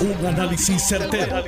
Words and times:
Un 0.00 0.26
análisis 0.26 0.82
certero, 0.88 1.44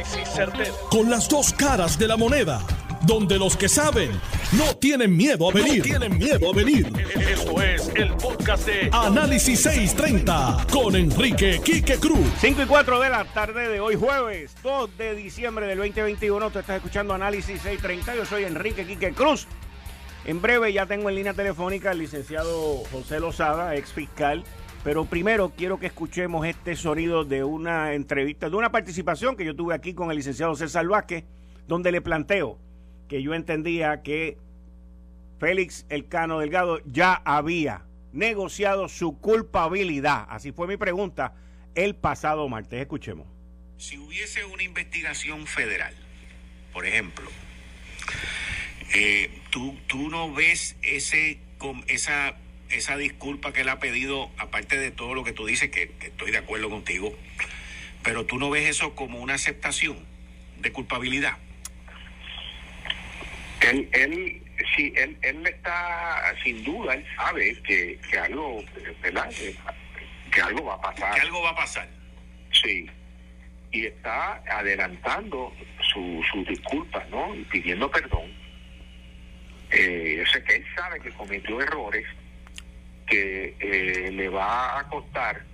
Con 0.91 1.09
las 1.09 1.27
dos 1.27 1.55
caras 1.55 1.99
de 1.99 2.07
la 2.07 2.19
moneda. 2.19 2.61
Donde 3.07 3.39
los 3.39 3.57
que 3.57 3.67
saben 3.67 4.11
no 4.53 4.77
tienen 4.77 5.17
miedo 5.17 5.49
a 5.49 5.55
venir. 5.55 5.83
tienen 5.83 6.19
miedo 6.19 6.51
a 6.51 6.55
venir. 6.55 6.93
Esto 7.19 7.63
es 7.63 7.91
el 7.95 8.13
podcast 8.13 8.67
de 8.67 8.91
Análisis 8.93 9.63
630 9.63 10.67
con 10.71 10.95
Enrique 10.97 11.63
Quique 11.65 11.97
Cruz. 11.97 12.29
5 12.41 12.63
y 12.63 12.67
4 12.67 13.01
de 13.01 13.09
la 13.09 13.25
tarde 13.25 13.69
de 13.71 13.81
hoy, 13.81 13.97
jueves 13.97 14.55
2 14.63 14.99
de 14.99 15.15
diciembre 15.15 15.67
del 15.67 15.79
2021. 15.79 16.51
Tú 16.51 16.59
estás 16.59 16.77
escuchando 16.77 17.15
Análisis 17.15 17.63
630. 17.63 18.17
Yo 18.17 18.27
soy 18.27 18.45
Enrique 18.45 18.87
Quique 18.87 19.15
Cruz. 19.15 19.47
En 20.27 20.43
breve 20.43 20.75
ya 20.75 20.85
tengo 20.85 21.09
en 21.09 21.15
línea 21.17 21.33
telefónica 21.33 21.93
al 21.93 21.99
licenciado 21.99 22.83
José 22.93 23.19
Lozada, 23.19 23.75
ex 23.77 23.93
fiscal 23.93 24.45
pero 24.85 25.05
primero 25.05 25.53
quiero 25.57 25.79
que 25.79 25.87
escuchemos 25.87 26.47
este 26.47 26.75
sonido 26.75 27.25
de 27.25 27.45
una 27.45 27.95
entrevista, 27.95 28.51
de 28.51 28.57
una 28.57 28.73
participación 28.73 29.37
que 29.37 29.45
yo 29.45 29.55
tuve 29.55 29.75
aquí 29.75 29.95
con 29.95 30.11
el 30.11 30.17
licenciado 30.17 30.55
César 30.57 30.87
Vázquez, 30.87 31.25
donde 31.69 31.93
le 31.93 32.01
planteo 32.01 32.59
que 33.09 33.23
yo 33.23 33.35
entendía 33.35 34.03
que 34.03 34.39
Félix 35.39 35.87
Elcano 35.89 36.41
Delgado 36.41 36.81
ya 36.85 37.15
había 37.15 37.85
negociado 38.13 38.89
su 38.89 39.19
culpabilidad. 39.19 40.27
Así 40.29 40.53
fue 40.53 40.67
mi 40.67 40.77
pregunta 40.77 41.35
el 41.75 41.95
pasado 41.95 42.49
martes. 42.49 42.81
Escuchemos. 42.81 43.27
Si 43.79 43.99
hubiese 43.99 44.45
una 44.45 44.63
investigación 44.63 45.47
federal, 45.47 45.95
por 46.73 46.87
ejemplo, 46.87 47.29
eh, 48.95 49.31
¿tú, 49.51 49.77
¿tú 49.87 50.09
no 50.11 50.33
ves 50.33 50.77
ese, 50.83 51.41
esa 51.89 52.37
esa 52.73 52.97
disculpa 52.97 53.53
que 53.53 53.63
él 53.63 53.69
ha 53.69 53.79
pedido, 53.79 54.31
aparte 54.39 54.79
de 54.79 54.91
todo 54.91 55.15
lo 55.15 55.25
que 55.25 55.33
tú 55.33 55.47
dices, 55.47 55.71
que, 55.71 55.91
estoy 56.01 56.31
de 56.31 56.39
acuerdo 56.39 56.71
contigo, 56.71 57.17
pero 58.03 58.25
tú 58.27 58.39
no 58.39 58.51
ves 58.51 58.69
eso 58.69 58.95
como 58.95 59.21
una 59.21 59.35
aceptación 59.35 59.99
de 60.59 60.73
culpabilidad. 60.73 61.37
Él, 63.61 63.89
él, 63.93 64.43
sí, 64.75 64.93
él, 64.97 65.17
él 65.23 65.47
está, 65.47 66.35
sin 66.43 66.65
duda, 66.65 66.95
él 66.95 67.07
sabe 67.17 67.63
que, 67.63 67.99
que 68.11 68.19
algo, 68.19 68.65
¿verdad? 69.01 69.31
Que, 70.33 70.41
algo 70.41 70.65
va 70.65 70.75
a 70.75 70.81
pasar. 70.81 71.15
Que 71.15 71.21
algo 71.21 71.43
va 71.43 71.51
a 71.51 71.57
pasar. 71.57 71.89
Sí. 72.63 72.89
Y 73.71 73.87
está 73.87 74.43
adelantando 74.51 75.55
su, 75.93 76.23
sus 76.31 76.47
disculpas, 76.49 77.09
¿no? 77.11 77.35
Y 77.35 77.45
pidiendo 77.45 77.91
perdón. 77.91 78.33
Eh, 79.71 80.17
yo 80.19 80.27
sé 80.27 80.43
que 80.45 80.57
él 80.57 80.67
sabe 80.75 81.01
que 81.01 81.11
cometió 81.11 81.61
errores 81.61 82.07
que 83.13 83.55
eh, 83.61 84.11
le 84.11 84.29
va 84.31 84.79
a 84.79 84.89
costar 84.89 85.45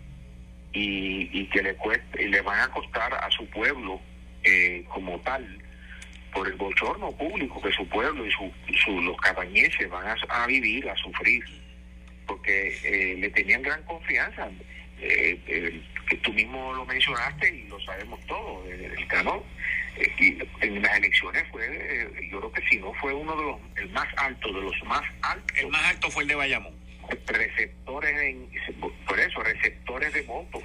y, 0.73 1.45
que 1.47 1.61
le 1.61 1.75
cueste, 1.75 2.23
y 2.23 2.29
le 2.29 2.41
van 2.41 2.61
a 2.61 2.69
costar 2.69 3.13
a 3.13 3.29
su 3.33 3.45
pueblo 3.51 4.01
eh, 4.45 4.85
como 4.87 5.19
tal 5.21 5.45
por 6.33 6.47
el 6.47 6.55
bochorno 6.55 7.11
público 7.11 7.61
que 7.61 7.73
su 7.73 7.89
pueblo 7.89 8.25
y 8.25 8.31
su, 8.31 9.01
los 9.01 9.17
cabañeses 9.17 9.91
van 9.91 10.07
a, 10.29 10.47
vivir, 10.47 10.89
a 10.89 10.95
sufrir, 10.97 11.43
porque 12.29 12.79
eh, 12.85 13.17
le 13.19 13.29
tenían 13.31 13.63
gran 13.63 13.83
confianza. 13.83 14.49
que 14.99 16.17
tú 16.23 16.33
mismo 16.33 16.73
lo 16.75 16.87
mencionaste 16.87 17.57
y 17.57 17.67
lo 17.67 17.81
sabemos 17.81 18.21
todos, 18.27 18.69
el, 18.69 19.07
canón. 19.09 19.43
y 20.21 20.39
en 20.61 20.81
las 20.81 20.97
elecciones 20.97 21.43
fue, 21.51 22.09
yo 22.31 22.39
creo 22.39 22.53
que 22.53 22.69
si 22.69 22.77
no 22.77 22.95
fue 22.95 23.13
uno 23.13 23.35
de 23.35 23.43
los, 23.43 23.57
el 23.79 23.91
más 23.91 24.07
alto, 24.17 24.53
de 24.53 24.61
los 24.61 24.85
más 24.85 25.03
altos. 25.23 25.59
El 25.59 25.69
más 25.69 25.85
alto 25.87 26.09
fue 26.11 26.23
el 26.23 26.29
de 26.29 26.35
Bayamón 26.37 26.78
receptores, 27.27 28.21
en, 28.21 28.49
por 29.07 29.19
eso, 29.19 29.43
receptores 29.43 30.13
de 30.13 30.23
votos, 30.23 30.63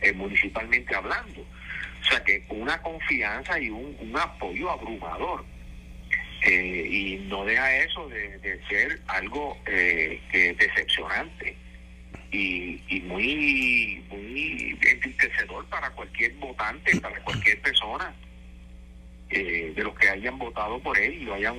eh, 0.00 0.12
municipalmente 0.12 0.94
hablando. 0.94 1.40
O 1.40 2.04
sea 2.04 2.22
que 2.24 2.44
una 2.48 2.80
confianza 2.82 3.58
y 3.60 3.70
un, 3.70 4.16
apoyo 4.16 4.70
abrumador. 4.70 5.44
Eh, 6.42 6.86
y 6.88 7.16
no 7.28 7.44
deja 7.44 7.78
eso 7.78 8.08
de, 8.08 8.60
ser 8.68 9.00
algo 9.08 9.58
eh, 9.66 10.20
decepcionante 10.56 11.56
y, 12.30 12.80
y 12.86 13.00
muy, 13.00 14.04
muy 14.08 14.78
enriquecedor 14.80 15.66
para 15.66 15.90
cualquier 15.90 16.32
votante, 16.34 17.00
para 17.00 17.18
cualquier 17.24 17.60
persona. 17.60 18.14
de 19.28 19.82
los 19.82 19.98
que 19.98 20.08
hayan 20.08 20.38
votado 20.38 20.78
por 20.78 20.96
él 20.96 21.14
y 21.14 21.24
lo 21.24 21.34
hayan 21.34 21.56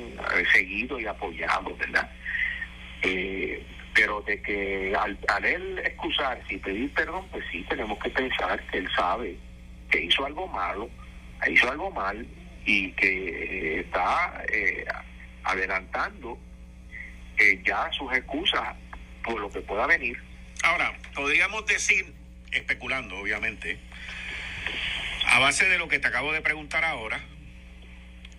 seguido 0.53 0.99
y 0.99 1.05
apoyado, 1.05 1.75
¿verdad? 1.75 2.09
Eh, 3.01 3.63
pero 3.99 4.21
de 4.21 4.41
que 4.41 4.95
al, 4.95 5.17
él 5.45 5.79
excusarse 5.79 6.53
y 6.53 6.57
pedir 6.57 6.93
perdón, 6.93 7.27
pues 7.31 7.43
sí 7.51 7.65
tenemos 7.67 7.99
que 7.99 8.09
pensar 8.09 8.65
que 8.67 8.77
él 8.77 8.89
sabe 8.95 9.37
que 9.91 10.05
hizo 10.05 10.25
algo 10.25 10.47
malo, 10.47 10.89
hizo 11.49 11.69
algo 11.69 11.91
mal 11.91 12.25
y 12.65 12.91
que 12.93 13.07
eh, 13.07 13.79
está 13.81 14.41
eh, 14.53 14.85
adelantando 15.43 16.39
eh, 17.37 17.61
ya 17.65 17.89
sus 17.91 18.13
excusas 18.13 18.75
por 19.21 19.37
lo 19.41 19.49
que 19.49 19.59
pueda 19.59 19.85
venir. 19.85 20.17
Ahora, 20.63 20.97
podríamos 21.13 21.65
decir, 21.65 22.13
especulando 22.53 23.17
obviamente, 23.17 23.79
a 25.25 25.39
base 25.39 25.67
de 25.67 25.77
lo 25.77 25.89
que 25.89 25.99
te 25.99 26.07
acabo 26.07 26.31
de 26.31 26.41
preguntar 26.41 26.85
ahora, 26.85 27.19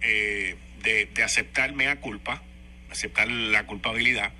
de, 0.01 0.57
de 1.13 1.23
aceptar 1.23 1.75
mea 1.75 2.01
culpa, 2.01 2.43
aceptar 2.91 3.29
la 3.29 3.67
culpabilidad, 3.67 4.33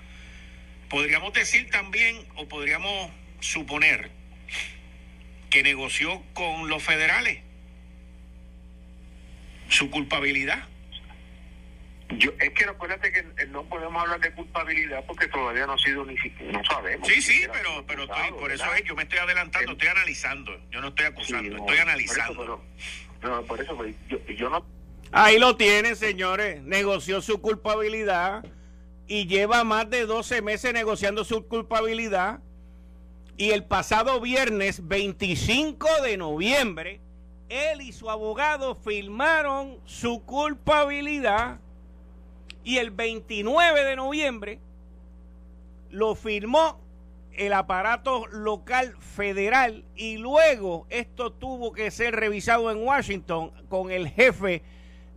Podríamos 0.91 1.33
decir 1.33 1.71
también, 1.71 2.27
o 2.35 2.49
podríamos 2.49 3.13
suponer, 3.39 4.11
que 5.49 5.63
negoció 5.63 6.23
con 6.35 6.69
los 6.69 6.83
federales 6.83 7.39
su 9.69 9.89
culpabilidad. 9.89 10.65
Yo, 12.19 12.33
es 12.41 12.51
que 12.51 12.65
acuérdate 12.65 13.13
que 13.13 13.47
no 13.47 13.63
podemos 13.67 14.03
hablar 14.03 14.19
de 14.19 14.33
culpabilidad 14.33 15.05
porque 15.07 15.29
todavía 15.29 15.65
no 15.65 15.75
ha 15.75 15.79
sido 15.79 16.05
ni 16.05 16.19
siquiera, 16.19 16.59
no 16.59 16.65
sabemos. 16.65 17.07
Sí, 17.07 17.23
sí, 17.23 17.47
pero, 17.53 17.85
pero 17.87 18.03
estoy, 18.03 18.33
por 18.33 18.51
eso 18.51 18.75
es, 18.75 18.83
yo 18.83 18.97
me 18.97 19.05
estoy 19.05 19.21
adelantando, 19.21 19.73
estoy 19.73 19.89
analizando, 19.89 20.61
yo 20.71 20.81
no 20.81 20.89
estoy 20.89 21.07
acusando, 21.07 21.57
estoy 21.57 21.79
analizando. 21.79 22.65
no, 23.23 23.43
por 23.45 23.61
eso, 23.61 23.77
pues, 23.77 23.95
yo, 24.09 24.19
yo 24.27 24.51
no... 24.51 24.67
Ahí 25.13 25.39
lo 25.39 25.57
tienen, 25.57 25.95
señores, 25.95 26.63
negoció 26.63 27.21
su 27.21 27.41
culpabilidad 27.41 28.45
y 29.11 29.27
lleva 29.27 29.65
más 29.65 29.91
de 29.91 30.07
12 30.07 30.41
meses 30.41 30.73
negociando 30.73 31.25
su 31.25 31.45
culpabilidad. 31.49 32.39
Y 33.37 33.51
el 33.51 33.65
pasado 33.65 34.21
viernes 34.21 34.87
25 34.87 35.89
de 36.05 36.17
noviembre, 36.17 37.01
él 37.49 37.81
y 37.81 37.91
su 37.91 38.09
abogado 38.09 38.77
firmaron 38.77 39.79
su 39.85 40.23
culpabilidad. 40.23 41.59
Y 42.63 42.77
el 42.77 42.93
29 42.93 43.83
de 43.83 43.97
noviembre 43.97 44.61
lo 45.91 46.15
firmó 46.15 46.79
el 47.33 47.53
aparato 47.53 48.29
local 48.29 48.95
federal 49.01 49.85
y 49.97 50.19
luego 50.19 50.87
esto 50.89 51.33
tuvo 51.33 51.73
que 51.73 51.91
ser 51.91 52.15
revisado 52.15 52.71
en 52.71 52.79
Washington 52.79 53.51
con 53.69 53.91
el 53.91 54.09
jefe 54.09 54.63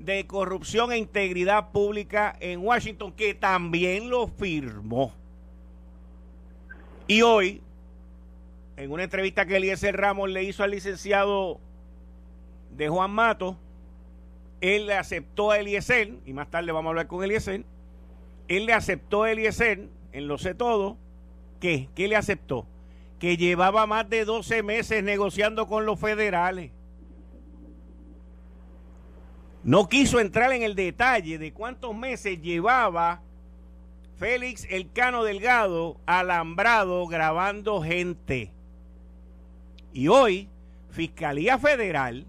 de 0.04 0.28
corrupción 0.28 0.92
e 0.92 0.98
integridad 0.98 1.72
pública 1.72 2.36
en 2.40 2.60
Washington, 2.60 3.14
que 3.14 3.34
también 3.34 4.10
lo 4.10 4.28
firmó. 4.28 5.14
Y 7.08 7.22
hoy, 7.22 7.62
en 8.76 8.92
una 8.92 9.04
entrevista 9.04 9.46
que 9.46 9.58
Eliezer 9.58 9.96
Ramos 9.96 10.30
le 10.30 10.44
hizo 10.44 10.64
al 10.64 10.72
licenciado 10.72 11.60
de 12.76 12.90
Juan 12.90 13.12
Mato, 13.12 13.58
él 14.60 14.88
le 14.88 14.96
aceptó 14.96 15.52
a 15.52 15.60
Eliezer, 15.60 16.14
y 16.26 16.34
más 16.34 16.50
tarde 16.50 16.72
vamos 16.72 16.90
a 16.90 16.92
hablar 16.92 17.08
con 17.08 17.24
Eliezer, 17.24 17.64
él 18.48 18.66
le 18.66 18.74
aceptó 18.74 19.24
a 19.24 19.32
Eliezer, 19.32 19.88
en 20.12 20.28
lo 20.28 20.38
sé 20.38 20.54
todo, 20.54 20.98
¿qué? 21.62 21.88
¿Qué 21.96 22.08
le 22.10 22.18
aceptó? 22.18 22.66
Que 23.20 23.38
llevaba 23.38 23.88
más 23.88 24.10
de 24.10 24.26
12 24.26 24.64
meses 24.64 25.02
negociando 25.04 25.68
con 25.68 25.86
los 25.86 26.00
federales 26.00 26.72
no 29.64 29.88
quiso 29.88 30.20
entrar 30.20 30.52
en 30.52 30.62
el 30.62 30.76
detalle 30.76 31.38
de 31.38 31.54
cuántos 31.54 31.96
meses 31.96 32.42
llevaba 32.42 33.22
Félix 34.18 34.68
Elcano 34.70 35.24
Delgado 35.24 35.98
alambrado 36.06 37.08
grabando 37.08 37.82
gente. 37.82 38.52
Y 39.94 40.08
hoy, 40.08 40.50
Fiscalía 40.92 41.58
Federal, 41.58 42.26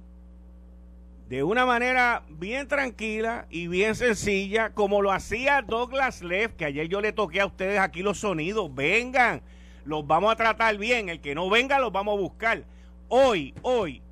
de 1.28 1.42
una 1.42 1.66
manera 1.66 2.22
bien 2.28 2.68
tranquila 2.68 3.46
y 3.50 3.66
bien 3.66 3.94
sencilla, 3.96 4.70
como 4.70 5.02
lo 5.02 5.10
hacía 5.10 5.62
Douglas 5.62 6.22
Leff, 6.22 6.52
que 6.54 6.66
ayer 6.66 6.88
yo 6.88 7.00
le 7.00 7.12
toqué 7.12 7.40
a 7.40 7.46
ustedes 7.46 7.80
aquí 7.80 8.02
los 8.02 8.18
sonidos, 8.18 8.72
vengan, 8.74 9.42
los 9.84 10.06
vamos 10.06 10.32
a 10.32 10.36
tratar 10.36 10.76
bien, 10.76 11.08
el 11.08 11.20
que 11.20 11.34
no 11.34 11.50
venga 11.50 11.80
los 11.80 11.92
vamos 11.92 12.16
a 12.16 12.20
buscar. 12.20 12.64
Hoy, 13.08 13.54
hoy, 13.62 14.02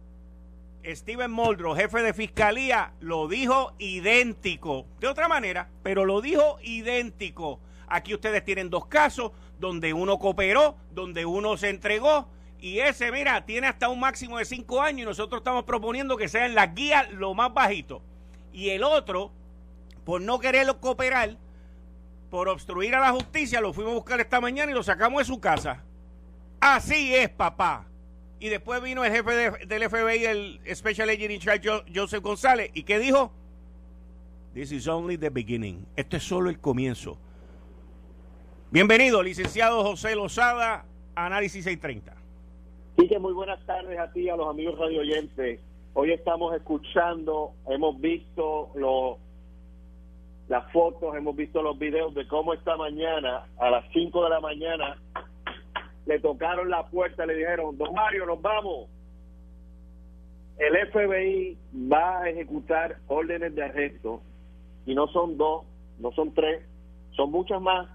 Steven 0.85 1.31
Moldro, 1.31 1.77
jefe 1.77 2.03
de 2.03 2.13
fiscalía, 2.13 2.93
lo 3.01 3.29
dijo 3.29 3.73
idéntico. 3.79 4.87
De 5.01 5.07
otra 5.07 5.29
manera, 5.29 5.69
pero 5.83 6.05
lo 6.05 6.21
dijo 6.21 6.59
idéntico. 6.63 7.61
Aquí 7.87 8.15
ustedes 8.15 8.45
tienen 8.45 8.71
dos 8.71 8.87
casos 8.87 9.33
donde 9.61 9.93
uno 9.93 10.19
cooperó, 10.19 10.77
donde 10.93 11.25
uno 11.25 11.57
se 11.57 11.69
entregó 11.69 12.29
Y 12.59 12.79
ese, 12.79 13.11
mira, 13.11 13.45
tiene 13.45 13.67
hasta 13.67 13.89
un 13.89 14.01
máximo 14.01 14.39
de 14.39 14.45
cinco 14.45 14.81
años 14.81 15.03
y 15.03 15.05
nosotros 15.05 15.41
estamos 15.41 15.65
proponiendo 15.65 16.17
que 16.17 16.29
sea 16.29 16.47
en 16.47 16.55
las 16.55 16.75
guías 16.75 17.11
lo 17.13 17.35
más 17.35 17.53
bajito. 17.53 18.03
Y 18.53 18.71
el 18.71 18.85
otro, 18.85 19.33
por 20.05 20.21
no 20.21 20.39
quererlo 20.39 20.81
cooperar, 20.81 21.37
por 22.31 22.49
obstruir 22.49 22.95
a 22.95 23.01
la 23.01 23.11
justicia, 23.13 23.61
lo 23.61 23.73
fuimos 23.73 23.93
a 23.93 23.97
buscar 23.97 24.21
esta 24.21 24.41
mañana 24.41 24.71
y 24.71 24.75
lo 24.75 24.83
sacamos 24.83 25.19
de 25.21 25.25
su 25.25 25.41
casa. 25.41 25.83
Así 26.61 27.15
es, 27.15 27.29
papá. 27.29 27.87
Y 28.43 28.49
después 28.49 28.83
vino 28.83 29.05
el 29.05 29.13
jefe 29.13 29.67
del 29.69 29.89
FBI, 29.89 30.25
el 30.25 30.61
Special 30.75 31.09
Agent 31.09 31.31
in 31.31 31.39
Charge, 31.39 31.69
Joseph 31.95 32.25
González, 32.25 32.73
y 32.75 32.83
¿qué 32.83 32.99
dijo? 32.99 33.31
This 34.53 34.73
is 34.73 34.89
only 34.89 35.17
the 35.17 35.31
beginning. 35.31 35.87
Esto 35.95 36.17
es 36.17 36.25
solo 36.25 36.51
el 36.51 36.59
comienzo. 36.59 37.17
Bienvenido, 38.73 39.23
licenciado 39.23 39.85
José 39.85 40.17
Lozada, 40.17 40.85
Análisis 41.15 41.63
630. 41.63 42.17
Quique, 42.97 43.17
muy 43.21 43.33
buenas 43.33 43.65
tardes 43.65 43.97
a 43.97 44.11
ti, 44.11 44.29
a 44.29 44.35
los 44.35 44.49
amigos 44.49 44.77
radio 44.77 45.03
oyentes. 45.03 45.61
Hoy 45.95 46.11
estamos 46.11 46.53
escuchando, 46.57 47.53
hemos 47.69 48.01
visto 48.01 48.71
los 48.75 49.19
las 50.49 50.71
fotos, 50.73 51.15
hemos 51.15 51.37
visto 51.37 51.63
los 51.63 51.79
videos 51.79 52.13
de 52.15 52.27
cómo 52.27 52.55
esta 52.55 52.77
mañana, 52.77 53.47
a 53.57 53.71
las 53.71 53.85
5 53.93 54.25
de 54.25 54.31
la 54.31 54.41
mañana, 54.41 55.01
le 56.07 56.19
tocaron 56.21 56.69
la 56.69 56.87
puerta, 56.87 57.27
le 57.27 57.35
dijeron, 57.35 57.77
don 57.77 57.95
Mario, 57.95 58.27
nos 58.27 58.41
vamos. 58.41 58.89
El 60.59 60.77
FBI 60.91 61.59
va 61.91 62.21
a 62.21 62.29
ejecutar 62.29 62.99
órdenes 63.09 63.55
de 63.55 63.65
arresto, 63.65 64.23
y 64.85 64.95
no 64.95 65.07
son 65.09 65.37
dos, 65.37 65.65
no 65.99 66.13
son 66.13 66.35
tres, 66.35 66.65
son 67.13 67.31
muchas 67.31 67.61
más. 67.61 67.89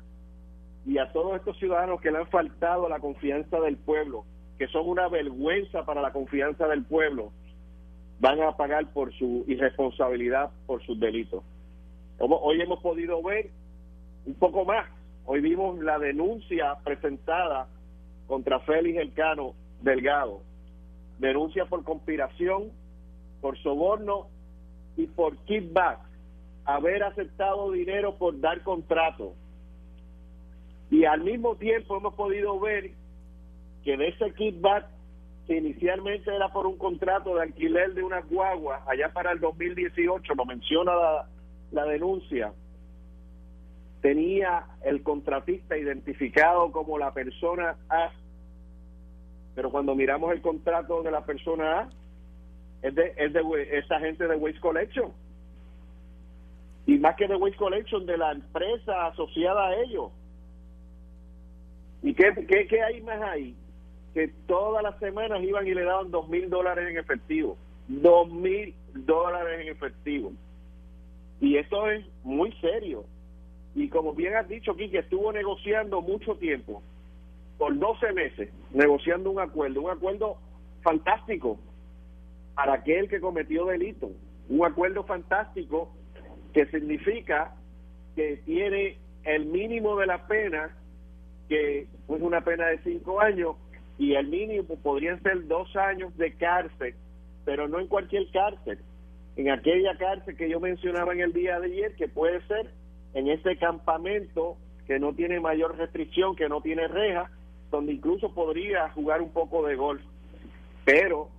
Y 0.86 0.98
a 0.98 1.12
todos 1.12 1.36
estos 1.36 1.57
ciudadanos 1.57 2.00
que 2.01 2.12
le 2.12 2.19
han 2.19 2.27
faltado 2.27 2.88
la 2.88 3.00
confianza 3.00 3.59
del 3.59 3.77
pueblo, 3.77 4.25
que 4.57 4.68
son 4.68 4.88
una 4.88 5.10
vergüenza 5.10 5.86
para 5.86 6.01
la 6.01 6.13
confianza 6.13 6.68
del 6.68 6.86
pueblo, 6.86 7.31
van 8.19 8.42
a 8.42 8.56
pagar 8.56 8.92
por 8.94 9.13
su 9.13 9.44
irresponsabilidad, 9.48 10.51
por 10.65 10.83
sus 10.86 11.00
delitos. 11.00 11.44
Hoy 12.19 12.62
hemos 12.62 12.80
podido 12.80 13.21
ver 13.21 13.51
un 14.25 14.33
poco 14.36 14.65
más. 14.65 14.88
Hoy 15.25 15.42
vimos 15.42 15.77
la 15.80 16.00
denuncia 16.00 16.75
presentada 16.83 17.68
contra 18.27 18.59
Félix 18.59 19.00
Elcano 19.00 19.56
Delgado. 19.81 20.41
Denuncia 21.18 21.65
por 21.65 21.83
conspiración, 21.83 22.71
por 23.41 23.57
soborno 23.59 24.27
y 24.95 25.07
por 25.07 25.38
kickback. 25.45 26.00
Haber 26.65 27.03
aceptado 27.03 27.71
dinero 27.71 28.18
por 28.18 28.39
dar 28.39 28.62
contrato. 28.63 29.33
Y 30.91 31.06
al 31.06 31.21
mismo 31.21 31.56
tiempo 31.56 31.97
hemos 31.97 32.13
podido 32.13 32.59
ver 32.59 32.91
que 33.83 33.97
de 33.97 34.09
ese 34.09 34.33
kickback, 34.33 34.85
que 35.47 35.57
inicialmente 35.57 36.33
era 36.33 36.50
por 36.50 36.68
un 36.68 36.77
contrato 36.77 37.35
de 37.35 37.44
alquiler 37.44 37.94
de 37.94 38.03
una 38.03 38.19
guagua, 38.21 38.83
allá 38.85 39.12
para 39.13 39.31
el 39.31 39.39
2018, 39.39 40.35
lo 40.35 40.45
menciona 40.45 40.94
la, 40.94 41.29
la 41.71 41.85
denuncia, 41.85 42.51
tenía 44.01 44.65
el 44.83 45.03
contratista 45.03 45.77
identificado 45.77 46.71
como 46.71 46.97
la 46.97 47.13
persona 47.13 47.75
A, 47.89 48.11
pero 49.55 49.71
cuando 49.71 49.95
miramos 49.95 50.31
el 50.31 50.41
contrato 50.41 51.01
de 51.01 51.11
la 51.11 51.25
persona 51.25 51.79
A, 51.79 51.89
es 52.81 52.94
de, 52.94 53.13
es 53.17 53.33
de 53.33 53.41
esa 53.77 53.99
gente 53.99 54.27
de 54.27 54.35
Waste 54.35 54.59
Collection. 54.59 55.11
Y 56.85 56.97
más 56.99 57.15
que 57.15 57.27
de 57.27 57.35
Waste 57.35 57.57
Collection, 57.57 58.05
de 58.05 58.17
la 58.17 58.31
empresa 58.31 59.07
asociada 59.07 59.67
a 59.67 59.75
ellos. 59.75 60.11
¿Y 62.03 62.13
qué, 62.13 62.33
qué, 62.47 62.67
qué 62.67 62.81
hay 62.81 63.01
más 63.01 63.21
ahí? 63.21 63.55
que 64.17 64.29
todas 64.47 64.81
las 64.81 64.97
semanas 64.97 65.43
iban 65.43 65.67
y 65.67 65.75
le 65.75 65.83
daban 65.83 66.09
dos 66.09 66.27
mil 66.27 66.50
dólares 66.50 66.89
en 66.89 66.97
efectivo. 66.97 67.55
Dos 67.88 68.27
mil 68.31 68.73
dólares 68.95 69.61
en 69.61 69.67
efectivo. 69.67 70.33
Y 71.39 71.57
esto 71.57 71.88
es 71.88 72.03
muy 72.23 72.51
serio. 72.53 73.05
Y 73.77 73.89
como 73.89 74.13
bien 74.13 74.35
has 74.35 74.50
dicho, 74.50 74.75
que 74.75 74.85
estuvo 74.85 75.31
negociando 75.31 76.01
mucho 76.01 76.35
tiempo, 76.38 76.81
por 77.59 77.77
12 77.77 78.12
meses, 78.12 78.50
negociando 78.74 79.29
un 79.29 79.39
acuerdo, 79.39 79.83
un 79.83 79.91
acuerdo 79.91 80.38
fantástico 80.81 81.59
para 82.56 82.74
aquel 82.74 83.07
que 83.07 83.19
cometió 83.19 83.68
delito, 83.68 84.09
un 84.50 84.65
acuerdo 84.65 85.03
fantástico 85.03 85.91
que 86.56 86.65
significa 86.71 87.53
que 88.15 88.38
tiene 88.45 88.97
el 89.24 89.45
mínimo 89.45 89.95
de 90.00 90.07
la 90.07 90.25
pena, 90.25 90.75
que 91.47 91.81
es 91.81 91.88
una 92.07 92.41
pena 92.44 92.65
de 92.69 92.79
cinco 92.79 93.21
años, 93.21 93.57
y 94.00 94.15
el 94.15 94.27
mínimo 94.27 94.75
podrían 94.81 95.21
ser 95.21 95.45
dos 95.45 95.75
años 95.75 96.18
de 96.18 96.33
cárcel, 96.33 96.95
pero 97.45 97.68
no 97.68 97.79
en 97.79 97.85
cualquier 97.85 98.27
cárcel, 98.31 98.79
en 99.35 99.51
aquella 99.51 99.95
cárcel 100.00 100.35
que 100.35 100.50
yo 100.50 100.59
mencionaba 100.59 101.13
en 101.13 101.21
el 101.21 101.31
día 101.31 101.59
de 101.59 101.68
ayer, 101.68 101.95
que 101.95 102.07
puede 102.07 102.41
ser 102.47 102.71
en 103.17 103.27
ese 103.29 103.57
campamento 103.57 104.57
que 104.85 104.99
no 104.99 105.13
tiene 105.13 105.39
mayor 105.39 105.75
restricción, 105.75 106.35
que 106.35 106.47
no 106.47 106.61
tiene 106.61 106.87
reja, 106.87 107.31
donde 107.71 107.93
incluso 107.93 108.31
podría 108.31 108.89
jugar 108.89 109.23
un 109.23 109.31
poco 109.31 109.65
de 109.65 109.75
golf. 109.75 110.03
Pero 110.85 111.29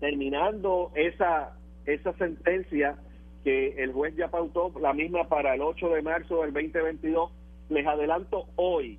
terminando 0.00 0.92
esa, 0.94 1.56
esa 1.86 2.12
sentencia 2.18 2.98
que 3.42 3.82
el 3.82 3.94
juez 3.94 4.16
ya 4.16 4.28
pautó, 4.28 4.70
la 4.82 4.92
misma 4.92 5.28
para 5.28 5.54
el 5.54 5.62
8 5.62 5.88
de 5.88 6.02
marzo 6.02 6.42
del 6.42 6.52
2022, 6.52 7.32
les 7.70 7.86
adelanto 7.86 8.44
hoy 8.56 8.98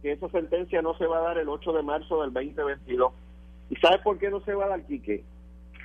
que 0.00 0.12
esa 0.12 0.30
sentencia 0.30 0.80
no 0.80 0.96
se 0.96 1.06
va 1.06 1.18
a 1.18 1.28
dar 1.28 1.36
el 1.36 1.50
8 1.50 1.74
de 1.74 1.82
marzo 1.82 2.22
del 2.22 2.32
2022. 2.32 3.12
¿Y 3.68 3.76
sabe 3.76 3.98
por 3.98 4.16
qué 4.18 4.30
no 4.30 4.40
se 4.40 4.54
va 4.54 4.64
a 4.64 4.68
dar, 4.68 4.86
Quique? 4.86 5.24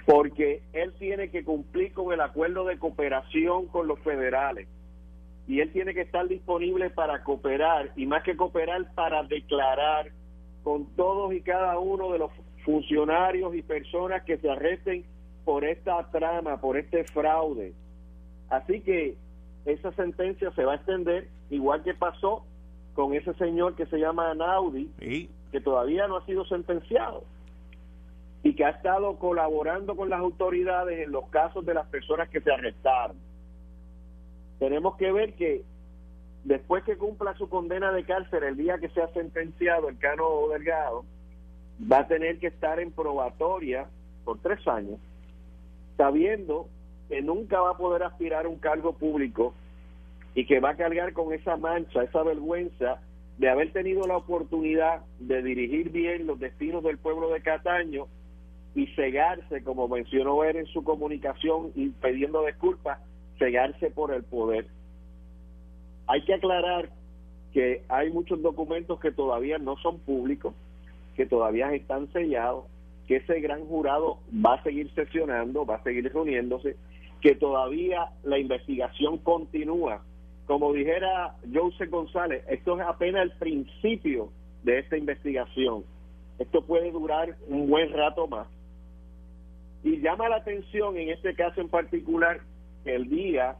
Porque 0.05 0.61
él 0.71 0.93
tiene 0.97 1.29
que 1.29 1.43
cumplir 1.43 1.91
con 1.91 2.13
el 2.13 2.21
acuerdo 2.21 2.63
de 2.63 2.79
cooperación 2.79 3.67
con 3.67 3.87
los 3.87 3.99
federales. 3.99 4.69
Y 5.49 5.61
él 5.61 5.71
tiene 5.73 5.95
que 5.95 6.01
estar 6.01 6.27
disponible 6.27 6.91
para 6.91 7.23
cooperar, 7.23 7.91
y 7.95 8.05
más 8.05 8.21
que 8.21 8.37
cooperar, 8.37 8.93
para 8.93 9.23
declarar 9.23 10.11
con 10.63 10.85
todos 10.95 11.33
y 11.33 11.41
cada 11.41 11.79
uno 11.79 12.11
de 12.11 12.19
los 12.19 12.31
funcionarios 12.63 13.55
y 13.55 13.63
personas 13.63 14.23
que 14.25 14.37
se 14.37 14.47
arresten 14.47 15.05
por 15.45 15.65
esta 15.65 16.07
trama, 16.11 16.61
por 16.61 16.77
este 16.77 17.03
fraude. 17.05 17.73
Así 18.51 18.81
que 18.81 19.17
esa 19.65 19.91
sentencia 19.93 20.51
se 20.51 20.63
va 20.63 20.73
a 20.73 20.75
extender, 20.75 21.27
igual 21.49 21.81
que 21.81 21.95
pasó 21.95 22.45
con 22.93 23.15
ese 23.15 23.33
señor 23.33 23.75
que 23.75 23.87
se 23.87 23.97
llama 23.97 24.35
Naudi, 24.35 24.91
que 25.51 25.61
todavía 25.61 26.07
no 26.07 26.17
ha 26.17 26.25
sido 26.27 26.45
sentenciado 26.45 27.23
y 28.43 28.53
que 28.53 28.65
ha 28.65 28.69
estado 28.69 29.17
colaborando 29.17 29.95
con 29.95 30.11
las 30.11 30.19
autoridades 30.19 31.07
en 31.07 31.11
los 31.11 31.27
casos 31.29 31.65
de 31.65 31.73
las 31.73 31.87
personas 31.87 32.29
que 32.29 32.39
se 32.39 32.51
arrestaron. 32.51 33.17
Tenemos 34.59 34.97
que 34.97 35.11
ver 35.11 35.33
que 35.33 35.63
después 36.43 36.83
que 36.83 36.97
cumpla 36.97 37.33
su 37.35 37.49
condena 37.49 37.91
de 37.91 38.03
cárcel 38.03 38.43
el 38.43 38.57
día 38.57 38.77
que 38.77 38.89
sea 38.89 39.07
sentenciado 39.13 39.89
el 39.89 39.97
Cano 39.97 40.49
Delgado, 40.51 41.05
va 41.91 41.99
a 41.99 42.07
tener 42.07 42.39
que 42.39 42.47
estar 42.47 42.79
en 42.79 42.91
probatoria 42.91 43.87
por 44.25 44.39
tres 44.39 44.65
años, 44.67 44.99
sabiendo 45.97 46.67
que 47.07 47.21
nunca 47.21 47.61
va 47.61 47.71
a 47.71 47.77
poder 47.77 48.03
aspirar 48.03 48.45
a 48.45 48.49
un 48.49 48.57
cargo 48.57 48.93
público 48.93 49.53
y 50.35 50.45
que 50.45 50.59
va 50.59 50.71
a 50.71 50.77
cargar 50.77 51.13
con 51.13 51.33
esa 51.33 51.57
mancha, 51.57 52.03
esa 52.03 52.21
vergüenza 52.23 53.01
de 53.37 53.49
haber 53.49 53.71
tenido 53.71 54.05
la 54.05 54.17
oportunidad 54.17 55.01
de 55.19 55.41
dirigir 55.41 55.89
bien 55.89 56.27
los 56.27 56.39
destinos 56.39 56.83
del 56.83 56.97
pueblo 56.97 57.29
de 57.29 57.41
Cataño 57.41 58.07
y 58.75 58.87
cegarse, 58.87 59.63
como 59.63 59.87
mencionó 59.87 60.43
él 60.43 60.57
en 60.57 60.67
su 60.67 60.83
comunicación 60.83 61.71
y 61.75 61.89
pidiendo 61.89 62.45
disculpas, 62.45 62.99
cegarse 63.39 63.89
por 63.89 64.13
el 64.13 64.23
poder. 64.23 64.67
Hay 66.07 66.23
que 66.25 66.35
aclarar 66.35 66.89
que 67.53 67.83
hay 67.89 68.11
muchos 68.11 68.41
documentos 68.41 68.99
que 68.99 69.11
todavía 69.11 69.57
no 69.57 69.77
son 69.77 69.99
públicos, 69.99 70.53
que 71.15 71.25
todavía 71.25 71.73
están 71.73 72.11
sellados, 72.11 72.65
que 73.07 73.17
ese 73.17 73.39
gran 73.39 73.65
jurado 73.65 74.19
va 74.45 74.55
a 74.55 74.63
seguir 74.63 74.93
sesionando, 74.93 75.65
va 75.65 75.75
a 75.75 75.83
seguir 75.83 76.11
reuniéndose, 76.13 76.75
que 77.21 77.33
todavía 77.35 78.09
la 78.23 78.37
investigación 78.37 79.17
continúa 79.17 80.03
como 80.49 80.73
dijera 80.73 81.35
Joseph 81.53 81.91
González, 81.91 82.43
esto 82.49 82.79
es 82.79 82.87
apenas 82.87 83.21
el 83.21 83.31
principio 83.33 84.31
de 84.63 84.79
esta 84.79 84.97
investigación. 84.97 85.83
Esto 86.39 86.63
puede 86.63 86.91
durar 86.91 87.35
un 87.49 87.69
buen 87.69 87.93
rato 87.93 88.25
más. 88.27 88.47
Y 89.83 90.01
llama 90.01 90.27
la 90.27 90.37
atención 90.37 90.97
en 90.97 91.09
este 91.09 91.35
caso 91.35 91.61
en 91.61 91.69
particular 91.69 92.41
el 92.85 93.09
día 93.09 93.55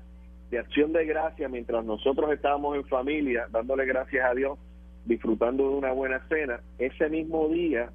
de 0.52 0.60
acción 0.60 0.94
de 0.94 1.06
gracia, 1.06 1.48
mientras 1.48 1.86
nosotros 1.86 2.32
estábamos 2.32 2.76
en 2.76 2.86
familia, 2.86 3.48
dándole 3.52 3.86
gracias 3.86 4.26
a 4.26 4.34
Dios, 4.34 4.58
disfrutando 5.06 5.70
de 5.70 5.76
una 5.76 5.92
buena 5.92 6.26
cena, 6.28 6.60
ese 6.78 7.10
mismo 7.10 7.48
día 7.50 7.90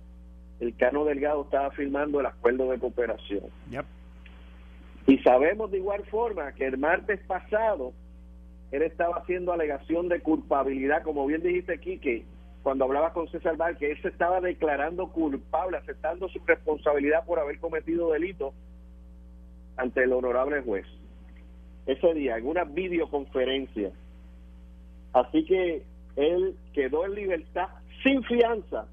el 0.60 0.76
Cano 0.76 1.04
Delgado 1.04 1.42
estaba 1.42 1.70
firmando 1.72 2.20
el 2.20 2.26
acuerdo 2.26 2.70
de 2.70 2.78
cooperación. 2.78 3.44
Y 5.06 5.18
sabemos 5.18 5.70
de 5.70 5.78
igual 5.78 6.04
forma 6.04 6.52
que 6.52 6.66
el 6.66 6.78
martes 6.78 7.20
pasado 7.26 7.92
él 8.70 8.82
estaba 8.82 9.18
haciendo 9.18 9.52
alegación 9.52 10.08
de 10.08 10.20
culpabilidad, 10.20 11.02
como 11.02 11.26
bien 11.26 11.42
dijiste, 11.42 11.78
Quique, 11.78 12.24
cuando 12.62 12.86
hablaba 12.86 13.12
con 13.12 13.28
César 13.28 13.56
Val, 13.56 13.76
que 13.76 13.92
él 13.92 14.02
se 14.02 14.08
estaba 14.08 14.40
declarando 14.40 15.12
culpable, 15.12 15.76
aceptando 15.76 16.28
su 16.28 16.40
responsabilidad 16.46 17.24
por 17.24 17.38
haber 17.38 17.60
cometido 17.60 18.10
delito 18.10 18.54
ante 19.76 20.02
el 20.02 20.12
honorable 20.12 20.62
juez. 20.62 20.86
Ese 21.86 22.14
día, 22.14 22.38
en 22.38 22.46
una 22.46 22.64
videoconferencia. 22.64 23.90
Así 25.12 25.44
que 25.44 25.82
él 26.16 26.56
quedó 26.72 27.04
en 27.04 27.14
libertad 27.14 27.68
sin 28.02 28.22
fianza. 28.24 28.86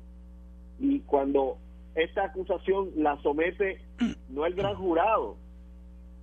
Y 0.80 1.00
cuando 1.02 1.58
esta 1.96 2.26
acusación 2.26 2.92
la 2.96 3.22
somete 3.22 3.80
no 4.30 4.46
el 4.46 4.56
gran 4.56 4.76
jurado, 4.76 5.38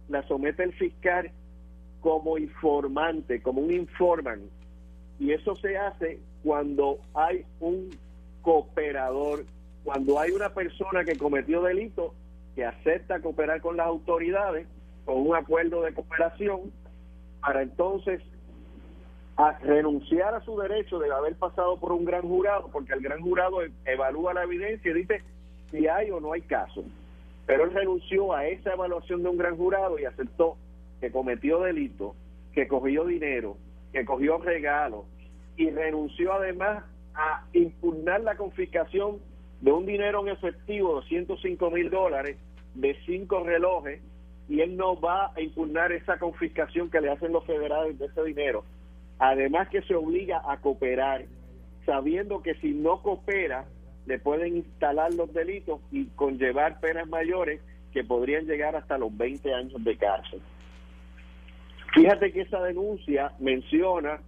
la 0.08 0.26
somete 0.28 0.64
el 0.64 0.72
fiscal 0.74 1.30
como 2.00 2.38
informante, 2.38 3.42
como 3.42 3.60
un 3.60 3.72
informante 3.72 4.58
y 5.18 5.32
eso 5.32 5.56
se 5.56 5.76
hace 5.76 6.20
cuando 6.42 6.98
hay 7.14 7.44
un 7.60 7.90
cooperador, 8.42 9.44
cuando 9.84 10.18
hay 10.18 10.30
una 10.30 10.50
persona 10.50 11.04
que 11.04 11.16
cometió 11.16 11.62
delito 11.62 12.14
que 12.54 12.64
acepta 12.64 13.20
cooperar 13.20 13.60
con 13.60 13.76
las 13.76 13.86
autoridades 13.86 14.66
con 15.08 15.26
un 15.26 15.34
acuerdo 15.34 15.80
de 15.80 15.94
cooperación 15.94 16.70
para 17.40 17.62
entonces 17.62 18.20
renunciar 19.62 20.34
a 20.34 20.44
su 20.44 20.58
derecho 20.58 20.98
de 20.98 21.10
haber 21.10 21.34
pasado 21.36 21.80
por 21.80 21.92
un 21.92 22.04
gran 22.04 22.28
jurado, 22.28 22.68
porque 22.70 22.92
el 22.92 23.00
gran 23.00 23.22
jurado 23.22 23.62
e-, 23.62 23.72
evalúa 23.86 24.34
la 24.34 24.42
evidencia 24.42 24.90
y 24.90 24.94
dice 24.94 25.22
si 25.70 25.88
hay 25.88 26.10
o 26.10 26.20
no 26.20 26.34
hay 26.34 26.42
caso. 26.42 26.84
Pero 27.46 27.64
él 27.64 27.72
renunció 27.72 28.34
a 28.34 28.48
esa 28.48 28.74
evaluación 28.74 29.22
de 29.22 29.30
un 29.30 29.38
gran 29.38 29.56
jurado 29.56 29.98
y 29.98 30.04
aceptó 30.04 30.58
que 31.00 31.10
cometió 31.10 31.60
delito, 31.60 32.14
que 32.52 32.68
cogió 32.68 33.06
dinero, 33.06 33.56
que 33.94 34.04
cogió 34.04 34.36
regalos 34.36 35.06
y 35.56 35.70
renunció 35.70 36.34
además 36.34 36.84
a 37.14 37.46
impugnar 37.54 38.20
la 38.20 38.36
confiscación 38.36 39.20
de 39.62 39.72
un 39.72 39.86
dinero 39.86 40.20
en 40.20 40.28
efectivo, 40.28 40.96
205 40.96 41.70
mil 41.70 41.88
dólares, 41.88 42.36
de 42.74 42.94
cinco 43.06 43.42
relojes, 43.42 44.02
y 44.48 44.60
él 44.60 44.76
no 44.76 44.98
va 44.98 45.32
a 45.34 45.40
impugnar 45.40 45.92
esa 45.92 46.18
confiscación 46.18 46.90
que 46.90 47.00
le 47.00 47.10
hacen 47.10 47.32
los 47.32 47.44
federales 47.44 47.98
de 47.98 48.06
ese 48.06 48.22
dinero. 48.24 48.64
Además 49.18 49.68
que 49.68 49.82
se 49.82 49.94
obliga 49.94 50.42
a 50.48 50.60
cooperar, 50.60 51.26
sabiendo 51.84 52.42
que 52.42 52.54
si 52.54 52.72
no 52.72 53.02
coopera, 53.02 53.66
le 54.06 54.18
pueden 54.18 54.56
instalar 54.56 55.12
los 55.12 55.32
delitos 55.34 55.80
y 55.92 56.06
conllevar 56.06 56.80
penas 56.80 57.06
mayores 57.08 57.60
que 57.92 58.04
podrían 58.04 58.46
llegar 58.46 58.74
hasta 58.74 58.96
los 58.96 59.14
20 59.16 59.52
años 59.52 59.84
de 59.84 59.96
cárcel. 59.96 60.40
Fíjate 61.94 62.32
que 62.32 62.42
esa 62.42 62.60
denuncia 62.62 63.32
menciona 63.38 64.20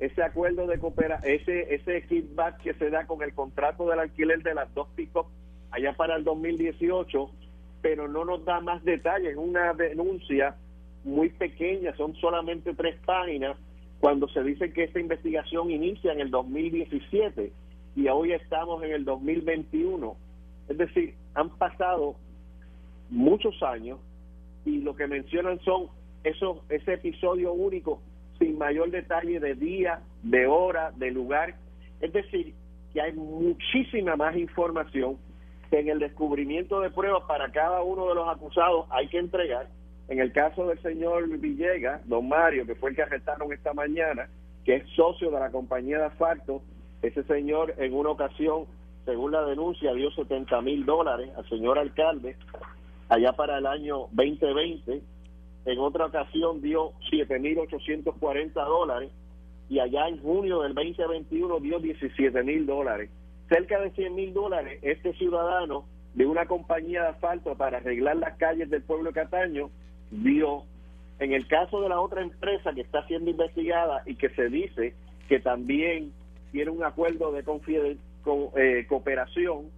ese 0.00 0.22
acuerdo 0.22 0.66
de 0.66 0.78
cooperación, 0.78 1.32
ese, 1.32 1.74
ese 1.74 2.02
kickback 2.06 2.60
que 2.62 2.74
se 2.74 2.90
da 2.90 3.06
con 3.06 3.22
el 3.22 3.34
contrato 3.34 3.88
del 3.88 4.00
alquiler 4.00 4.42
de 4.42 4.54
las 4.54 4.72
dos 4.74 4.88
picos 4.96 5.26
allá 5.70 5.92
para 5.92 6.16
el 6.16 6.24
2018, 6.24 7.30
pero 7.84 8.08
no 8.08 8.24
nos 8.24 8.42
da 8.46 8.60
más 8.60 8.82
detalles. 8.82 9.32
Es 9.32 9.36
una 9.36 9.74
denuncia 9.74 10.56
muy 11.04 11.28
pequeña, 11.28 11.94
son 11.96 12.14
solamente 12.14 12.72
tres 12.72 12.96
páginas, 13.04 13.58
cuando 14.00 14.26
se 14.28 14.42
dice 14.42 14.72
que 14.72 14.84
esta 14.84 15.00
investigación 15.00 15.70
inicia 15.70 16.14
en 16.14 16.20
el 16.20 16.30
2017 16.30 17.52
y 17.94 18.08
hoy 18.08 18.32
estamos 18.32 18.82
en 18.84 18.92
el 18.92 19.04
2021. 19.04 20.16
Es 20.70 20.78
decir, 20.78 21.14
han 21.34 21.50
pasado 21.58 22.16
muchos 23.10 23.62
años 23.62 23.98
y 24.64 24.78
lo 24.78 24.96
que 24.96 25.06
mencionan 25.06 25.60
son 25.60 25.88
esos, 26.22 26.60
ese 26.70 26.94
episodio 26.94 27.52
único 27.52 28.00
sin 28.38 28.56
mayor 28.56 28.90
detalle 28.92 29.40
de 29.40 29.56
día, 29.56 30.00
de 30.22 30.46
hora, 30.46 30.90
de 30.92 31.10
lugar. 31.10 31.54
Es 32.00 32.14
decir, 32.14 32.54
que 32.94 33.02
hay 33.02 33.12
muchísima 33.12 34.16
más 34.16 34.34
información 34.38 35.18
en 35.70 35.88
el 35.88 35.98
descubrimiento 35.98 36.80
de 36.80 36.90
pruebas 36.90 37.24
para 37.26 37.50
cada 37.50 37.82
uno 37.82 38.08
de 38.08 38.14
los 38.14 38.28
acusados 38.28 38.86
hay 38.90 39.08
que 39.08 39.18
entregar. 39.18 39.68
En 40.08 40.20
el 40.20 40.32
caso 40.32 40.66
del 40.66 40.80
señor 40.82 41.28
Villegas, 41.38 42.06
don 42.08 42.28
Mario, 42.28 42.66
que 42.66 42.74
fue 42.74 42.90
el 42.90 42.96
que 42.96 43.02
arrestaron 43.02 43.52
esta 43.52 43.72
mañana, 43.72 44.28
que 44.64 44.76
es 44.76 44.88
socio 44.94 45.30
de 45.30 45.40
la 45.40 45.50
compañía 45.50 45.98
de 45.98 46.04
asfalto, 46.06 46.62
ese 47.02 47.22
señor 47.24 47.74
en 47.78 47.94
una 47.94 48.10
ocasión, 48.10 48.66
según 49.04 49.32
la 49.32 49.44
denuncia, 49.44 49.92
dio 49.94 50.10
70 50.10 50.60
mil 50.62 50.84
dólares 50.84 51.30
al 51.36 51.48
señor 51.48 51.78
alcalde 51.78 52.36
allá 53.08 53.32
para 53.32 53.58
el 53.58 53.66
año 53.66 54.08
2020 54.12 55.02
en 55.66 55.78
otra 55.78 56.06
ocasión 56.06 56.60
dio 56.60 56.92
7.840 57.10 58.52
dólares 58.52 59.10
y 59.68 59.78
allá 59.78 60.08
en 60.08 60.20
junio 60.20 60.60
del 60.60 60.74
2021 60.74 61.60
dio 61.60 61.80
17.000 61.80 62.66
dólares. 62.66 63.10
Cerca 63.54 63.78
de 63.78 63.92
100.000 63.92 64.32
dólares 64.32 64.80
este 64.82 65.12
ciudadano 65.12 65.84
de 66.14 66.26
una 66.26 66.46
compañía 66.46 67.02
de 67.02 67.08
asfalto 67.10 67.54
para 67.54 67.76
arreglar 67.76 68.16
las 68.16 68.36
calles 68.36 68.68
del 68.68 68.82
pueblo 68.82 69.12
de 69.12 69.20
Cataño 69.20 69.70
dio. 70.10 70.64
En 71.20 71.32
el 71.32 71.46
caso 71.46 71.80
de 71.80 71.88
la 71.88 72.00
otra 72.00 72.22
empresa 72.22 72.72
que 72.74 72.80
está 72.80 73.06
siendo 73.06 73.30
investigada 73.30 74.02
y 74.06 74.16
que 74.16 74.30
se 74.30 74.48
dice 74.48 74.94
que 75.28 75.38
también 75.38 76.12
tiene 76.50 76.72
un 76.72 76.82
acuerdo 76.82 77.30
de 77.30 77.44
eh, 78.56 78.86
cooperación, 78.88 79.70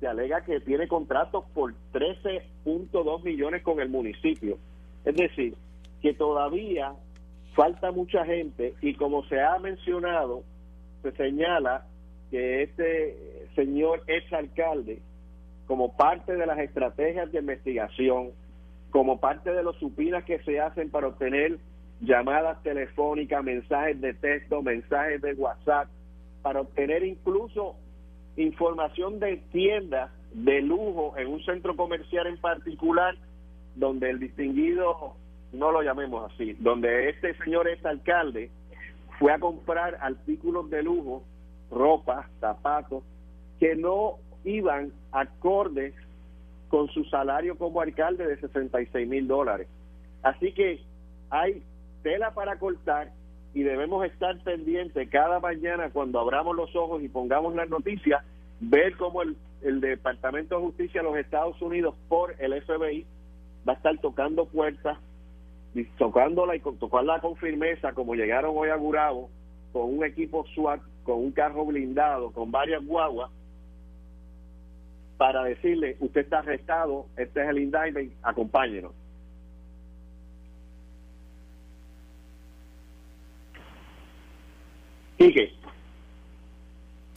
se 0.00 0.08
alega 0.08 0.44
que 0.44 0.58
tiene 0.58 0.88
contratos 0.88 1.44
por 1.54 1.72
13.2 1.92 3.22
millones 3.22 3.62
con 3.62 3.78
el 3.78 3.88
municipio. 3.88 4.58
Es 5.04 5.14
decir, 5.14 5.54
que 6.02 6.12
todavía 6.12 6.92
falta 7.54 7.92
mucha 7.92 8.24
gente 8.24 8.74
y 8.82 8.94
como 8.94 9.24
se 9.26 9.40
ha 9.40 9.60
mencionado, 9.60 10.42
se 11.02 11.12
señala 11.12 11.86
que 12.30 12.62
este 12.62 13.48
señor 13.54 14.02
ex 14.06 14.32
alcalde, 14.32 15.00
como 15.66 15.96
parte 15.96 16.34
de 16.34 16.46
las 16.46 16.58
estrategias 16.58 17.30
de 17.32 17.38
investigación, 17.38 18.30
como 18.90 19.20
parte 19.20 19.52
de 19.52 19.62
los 19.62 19.76
supinas 19.76 20.24
que 20.24 20.40
se 20.40 20.60
hacen 20.60 20.90
para 20.90 21.08
obtener 21.08 21.58
llamadas 22.00 22.62
telefónicas, 22.62 23.44
mensajes 23.44 24.00
de 24.00 24.14
texto, 24.14 24.62
mensajes 24.62 25.20
de 25.20 25.34
WhatsApp, 25.34 25.88
para 26.42 26.62
obtener 26.62 27.04
incluso 27.04 27.76
información 28.36 29.20
de 29.20 29.36
tiendas 29.52 30.10
de 30.32 30.62
lujo 30.62 31.14
en 31.18 31.28
un 31.28 31.42
centro 31.44 31.76
comercial 31.76 32.26
en 32.26 32.38
particular 32.38 33.16
donde 33.74 34.10
el 34.10 34.18
distinguido, 34.18 35.14
no 35.52 35.72
lo 35.72 35.82
llamemos 35.82 36.32
así, 36.32 36.54
donde 36.54 37.10
este 37.10 37.34
señor 37.38 37.68
es 37.68 37.84
alcalde, 37.84 38.50
fue 39.18 39.32
a 39.32 39.38
comprar 39.38 39.98
artículos 40.00 40.70
de 40.70 40.82
lujo, 40.82 41.24
ropa, 41.70 42.28
zapatos, 42.40 43.02
que 43.58 43.76
no 43.76 44.16
iban 44.44 44.92
acordes 45.12 45.94
con 46.68 46.88
su 46.88 47.04
salario 47.04 47.56
como 47.58 47.80
alcalde 47.80 48.26
de 48.26 48.38
66 48.38 49.08
mil 49.08 49.26
dólares. 49.26 49.68
Así 50.22 50.52
que 50.52 50.80
hay 51.30 51.62
tela 52.02 52.32
para 52.32 52.58
cortar 52.58 53.10
y 53.52 53.62
debemos 53.62 54.04
estar 54.04 54.38
pendientes 54.42 55.08
cada 55.10 55.40
mañana 55.40 55.90
cuando 55.90 56.20
abramos 56.20 56.56
los 56.56 56.74
ojos 56.76 57.02
y 57.02 57.08
pongamos 57.08 57.54
las 57.54 57.68
noticias, 57.68 58.24
ver 58.60 58.96
cómo 58.96 59.22
el, 59.22 59.36
Departamento 59.80 60.56
de 60.56 60.62
Justicia 60.62 61.02
de 61.02 61.08
los 61.08 61.18
Estados 61.18 61.60
Unidos 61.60 61.94
por 62.08 62.34
el 62.38 62.62
FBI 62.62 63.04
va 63.68 63.74
a 63.74 63.76
estar 63.76 63.98
tocando 63.98 64.46
puertas, 64.46 64.96
tocándola 65.98 66.56
y 66.56 66.60
tocarla 66.60 67.20
con 67.20 67.36
firmeza, 67.36 67.92
como 67.92 68.14
llegaron 68.14 68.56
hoy 68.56 68.70
a 68.70 68.76
Gurabo, 68.76 69.28
con 69.72 69.98
un 69.98 70.04
equipo 70.04 70.46
SWAT, 70.54 70.80
con 71.02 71.18
un 71.18 71.32
carro 71.32 71.64
blindado, 71.64 72.30
con 72.32 72.50
varias 72.50 72.84
guaguas, 72.84 73.30
para 75.16 75.44
decirle, 75.44 75.96
usted 76.00 76.22
está 76.22 76.38
arrestado, 76.38 77.06
este 77.16 77.42
es 77.42 77.48
el 77.50 77.58
indictment, 77.58 78.12
acompáñenos. 78.22 78.92
¿Y 85.18 85.32
qué? 85.34 85.52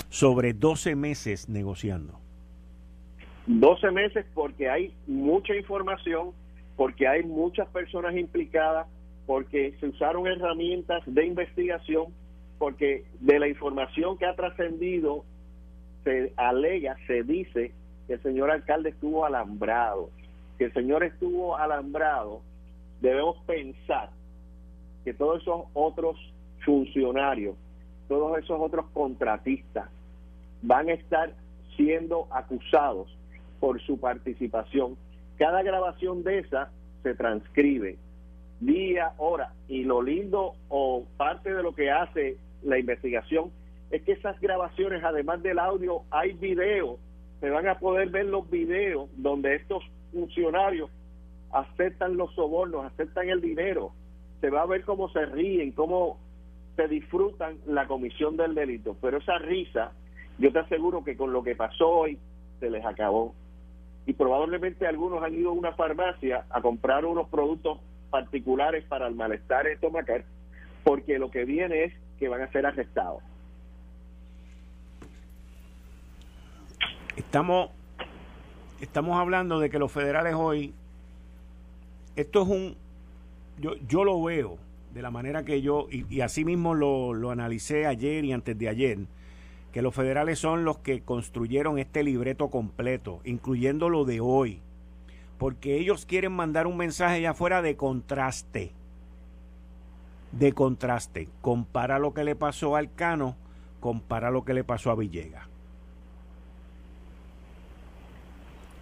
Sobre 0.10 0.52
12 0.54 0.98
meses 0.98 1.48
negociando. 1.48 2.20
12 3.48 3.92
meses 3.92 4.26
porque 4.34 4.70
hay 4.70 4.94
mucha 5.08 5.56
información, 5.56 6.32
porque 6.76 7.08
hay 7.08 7.24
muchas 7.24 7.70
personas 7.70 8.16
implicadas, 8.18 8.88
porque 9.26 9.76
se 9.80 9.88
usaron 9.88 10.28
herramientas 10.28 11.02
de 11.06 11.26
investigación, 11.26 12.08
porque 12.64 13.04
de 13.20 13.40
la 13.40 13.50
información 13.50 14.18
que 14.18 14.26
ha 14.26 14.38
trascendido 14.38 15.26
se 16.06 16.32
alega, 16.38 16.96
se 17.08 17.22
dice 17.24 17.74
que 18.08 18.14
el 18.14 18.24
señor 18.24 18.50
alcalde 18.52 18.92
estuvo 18.92 19.26
alambrado. 19.26 20.10
Que 20.58 20.64
el 20.66 20.74
señor 20.74 21.04
estuvo 21.04 21.58
alambrado, 21.58 22.40
debemos 23.02 23.36
pensar 23.46 24.12
que 25.04 25.14
todos 25.14 25.42
esos 25.42 25.66
otros 25.74 26.18
funcionarios, 26.64 27.58
todos 28.08 28.38
esos 28.38 28.58
otros 28.62 28.86
contratistas 28.94 29.90
van 30.62 30.88
a 30.88 30.94
estar 30.94 31.34
siendo 31.76 32.30
acusados 32.32 33.14
por 33.60 33.82
su 33.82 34.00
participación. 34.00 34.96
Cada 35.38 35.64
grabación 35.64 36.24
de 36.24 36.40
esa 36.40 36.72
se 37.02 37.14
transcribe 37.14 37.98
día, 38.62 39.12
hora, 39.18 39.52
y 39.68 39.84
lo 39.84 40.02
lindo 40.02 40.54
o 40.70 41.04
parte 41.18 41.54
de 41.54 41.62
lo 41.62 41.76
que 41.76 41.92
hace 41.92 42.38
la 42.64 42.80
investigación 42.80 43.52
es 43.92 44.02
que 44.04 44.14
esas 44.14 44.40
grabaciones, 44.40 45.04
además 45.04 45.44
del 45.44 45.60
audio, 45.60 46.02
hay 46.10 46.34
video. 46.34 46.98
Se 47.40 47.50
van 47.50 47.68
a 47.68 47.78
poder 47.78 48.10
ver 48.10 48.26
los 48.26 48.50
videos 48.50 49.10
donde 49.18 49.56
estos 49.56 49.84
funcionarios 50.12 50.90
aceptan 51.52 52.18
los 52.18 52.34
sobornos, 52.34 52.86
aceptan 52.86 53.30
el 53.30 53.42
dinero. 53.42 53.92
Se 54.42 54.50
va 54.50 54.64
a 54.64 54.66
ver 54.66 54.84
cómo 54.84 55.10
se 55.10 55.26
ríen, 55.26 55.72
cómo 55.72 56.18
se 56.76 56.88
disfrutan 56.88 57.58
la 57.68 57.86
comisión 57.88 58.36
del 58.36 58.56
delito. 58.56 58.98
Pero 59.00 59.18
esa 59.18 59.38
risa, 59.38 59.92
yo 60.40 60.52
te 60.52 60.60
aseguro 60.60 61.04
que 61.04 61.16
con 61.16 61.32
lo 61.32 61.44
que 61.44 61.56
pasó 61.56 61.88
hoy, 61.90 62.18
se 62.60 62.70
les 62.70 62.84
acabó. 62.86 63.36
Y 64.06 64.14
probablemente 64.14 64.88
algunos 64.88 65.24
han 65.24 65.36
ido 65.36 65.52
a 65.52 65.54
una 65.54 65.74
farmacia 65.74 66.46
a 66.50 66.62
comprar 66.62 67.06
unos 67.06 67.30
productos 67.30 67.80
particulares 68.10 68.84
para 68.86 69.08
el 69.08 69.16
malestar 69.16 69.68
estomacal, 69.68 70.26
porque 70.84 71.20
lo 71.20 71.32
que 71.32 71.46
viene 71.46 71.86
es 71.86 71.94
que 72.24 72.30
van 72.30 72.42
a 72.42 72.52
ser 72.52 72.66
arrestados. 72.66 73.22
Estamos, 77.18 77.70
estamos 78.80 79.20
hablando 79.20 79.60
de 79.60 79.70
que 79.70 79.78
los 79.78 79.92
federales 79.92 80.36
hoy, 80.36 80.74
esto 82.16 82.44
es 82.44 82.48
un, 82.48 82.78
yo, 83.60 83.76
yo 83.90 84.06
lo 84.06 84.24
veo 84.24 84.58
de 84.94 85.02
la 85.02 85.12
manera 85.12 85.44
que 85.44 85.62
yo, 85.62 85.88
y, 85.92 86.22
así 86.22 86.46
mismo 86.46 86.76
lo, 86.76 87.14
lo 87.14 87.30
analicé 87.30 87.88
ayer 87.88 88.24
y 88.24 88.32
antes 88.32 88.58
de 88.58 88.70
ayer, 88.70 89.00
que 89.74 89.82
los 89.82 89.94
federales 89.94 90.40
son 90.40 90.64
los 90.64 90.78
que 90.78 91.02
construyeron 91.02 91.78
este 91.78 92.04
libreto 92.04 92.50
completo, 92.50 93.20
incluyendo 93.26 93.90
lo 93.90 94.06
de 94.06 94.22
hoy, 94.22 94.62
porque 95.38 95.78
ellos 95.78 96.06
quieren 96.06 96.32
mandar 96.32 96.68
un 96.68 96.78
mensaje 96.78 97.16
allá 97.16 97.32
afuera 97.32 97.62
de 97.62 97.76
contraste, 97.76 98.72
de 100.34 100.52
contraste. 100.54 101.30
Compara 101.42 102.00
lo 102.00 102.14
que 102.14 102.24
le 102.24 102.36
pasó 102.36 102.76
al 102.76 102.94
Cano, 102.94 103.36
compara 103.80 104.32
lo 104.32 104.44
que 104.44 104.54
le 104.54 104.64
pasó 104.64 104.92
a 104.92 104.96
Villegas. 104.96 105.48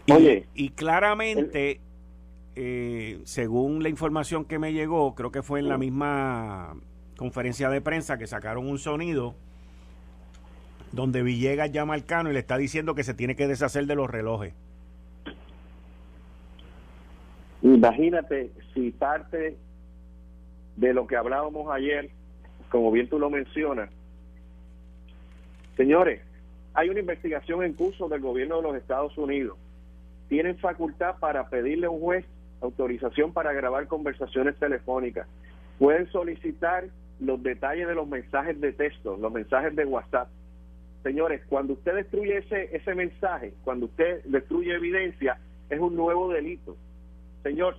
Y, 0.07 0.43
y 0.55 0.69
claramente, 0.69 1.79
eh, 2.55 3.21
según 3.23 3.83
la 3.83 3.89
información 3.89 4.45
que 4.45 4.59
me 4.59 4.73
llegó, 4.73 5.13
creo 5.15 5.31
que 5.31 5.43
fue 5.43 5.59
en 5.59 5.69
la 5.69 5.77
misma 5.77 6.75
conferencia 7.17 7.69
de 7.69 7.81
prensa 7.81 8.17
que 8.17 8.27
sacaron 8.27 8.67
un 8.67 8.79
sonido 8.79 9.35
donde 10.91 11.21
Villegas 11.21 11.71
llama 11.71 11.93
al 11.93 12.05
Cano 12.05 12.29
y 12.29 12.33
le 12.33 12.39
está 12.39 12.57
diciendo 12.57 12.95
que 12.95 13.03
se 13.03 13.13
tiene 13.13 13.35
que 13.35 13.47
deshacer 13.47 13.85
de 13.85 13.95
los 13.95 14.09
relojes. 14.09 14.53
Imagínate 17.61 18.51
si 18.73 18.91
parte 18.91 19.57
de 20.75 20.93
lo 20.93 21.07
que 21.07 21.15
hablábamos 21.15 21.71
ayer, 21.71 22.09
como 22.69 22.91
bien 22.91 23.09
tú 23.09 23.19
lo 23.19 23.29
mencionas, 23.29 23.89
señores, 25.77 26.21
hay 26.73 26.89
una 26.89 26.99
investigación 26.99 27.63
en 27.63 27.73
curso 27.73 28.07
del 28.07 28.21
gobierno 28.21 28.57
de 28.57 28.63
los 28.63 28.75
Estados 28.75 29.17
Unidos 29.17 29.57
tienen 30.31 30.57
facultad 30.59 31.17
para 31.19 31.49
pedirle 31.49 31.87
a 31.87 31.89
un 31.89 31.99
juez 31.99 32.25
autorización 32.61 33.33
para 33.33 33.51
grabar 33.51 33.87
conversaciones 33.87 34.55
telefónicas. 34.55 35.27
Pueden 35.77 36.09
solicitar 36.09 36.85
los 37.19 37.43
detalles 37.43 37.85
de 37.85 37.95
los 37.95 38.07
mensajes 38.07 38.61
de 38.61 38.71
texto, 38.71 39.17
los 39.17 39.29
mensajes 39.29 39.75
de 39.75 39.83
WhatsApp. 39.83 40.29
Señores, 41.03 41.41
cuando 41.49 41.73
usted 41.73 41.95
destruye 41.95 42.37
ese, 42.37 42.73
ese 42.73 42.95
mensaje, 42.95 43.53
cuando 43.65 43.87
usted 43.87 44.23
destruye 44.23 44.73
evidencia, 44.73 45.37
es 45.69 45.81
un 45.81 45.97
nuevo 45.97 46.31
delito. 46.31 46.77
Señor, 47.43 47.75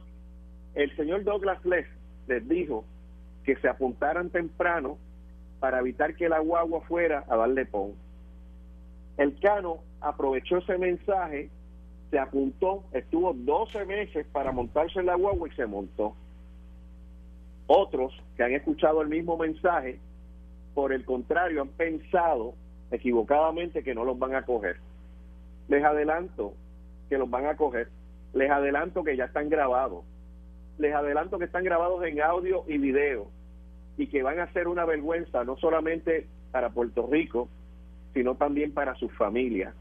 el 0.74 0.94
señor 0.94 1.24
Douglas 1.24 1.64
Les 1.64 1.86
les 2.26 2.48
dijo 2.48 2.84
que 3.44 3.56
se 3.56 3.68
apuntaran 3.68 4.30
temprano 4.30 4.98
para 5.60 5.80
evitar 5.80 6.14
que 6.14 6.28
la 6.28 6.40
guagua 6.40 6.80
fuera 6.82 7.24
a 7.28 7.36
darle 7.36 7.66
pon. 7.66 7.92
El 9.16 9.38
Cano 9.40 9.78
aprovechó 10.00 10.58
ese 10.58 10.78
mensaje 10.78 11.50
se 12.12 12.18
apuntó, 12.18 12.84
estuvo 12.92 13.32
12 13.32 13.86
meses 13.86 14.26
para 14.32 14.52
montarse 14.52 15.00
en 15.00 15.06
la 15.06 15.14
guagua 15.14 15.48
y 15.48 15.52
se 15.52 15.64
montó. 15.64 16.14
Otros 17.66 18.12
que 18.36 18.44
han 18.44 18.52
escuchado 18.52 19.00
el 19.00 19.08
mismo 19.08 19.38
mensaje, 19.38 19.98
por 20.74 20.92
el 20.92 21.06
contrario, 21.06 21.62
han 21.62 21.68
pensado 21.68 22.52
equivocadamente 22.90 23.82
que 23.82 23.94
no 23.94 24.04
los 24.04 24.18
van 24.18 24.34
a 24.34 24.44
coger. 24.44 24.76
Les 25.68 25.82
adelanto 25.82 26.52
que 27.08 27.16
los 27.16 27.30
van 27.30 27.46
a 27.46 27.56
coger. 27.56 27.88
Les 28.34 28.50
adelanto 28.50 29.02
que 29.02 29.16
ya 29.16 29.24
están 29.24 29.48
grabados. 29.48 30.04
Les 30.78 30.94
adelanto 30.94 31.38
que 31.38 31.44
están 31.44 31.64
grabados 31.64 32.04
en 32.04 32.20
audio 32.20 32.64
y 32.66 32.78
video 32.78 33.28
y 33.96 34.06
que 34.06 34.22
van 34.22 34.40
a 34.40 34.52
ser 34.52 34.68
una 34.68 34.84
vergüenza 34.84 35.44
no 35.44 35.56
solamente 35.56 36.26
para 36.50 36.70
Puerto 36.70 37.08
Rico, 37.10 37.48
sino 38.14 38.34
también 38.34 38.72
para 38.72 38.94
sus 38.94 39.12
familias 39.12 39.74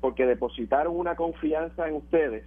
porque 0.00 0.26
depositaron 0.26 0.96
una 0.96 1.16
confianza 1.16 1.88
en 1.88 1.96
ustedes. 1.96 2.44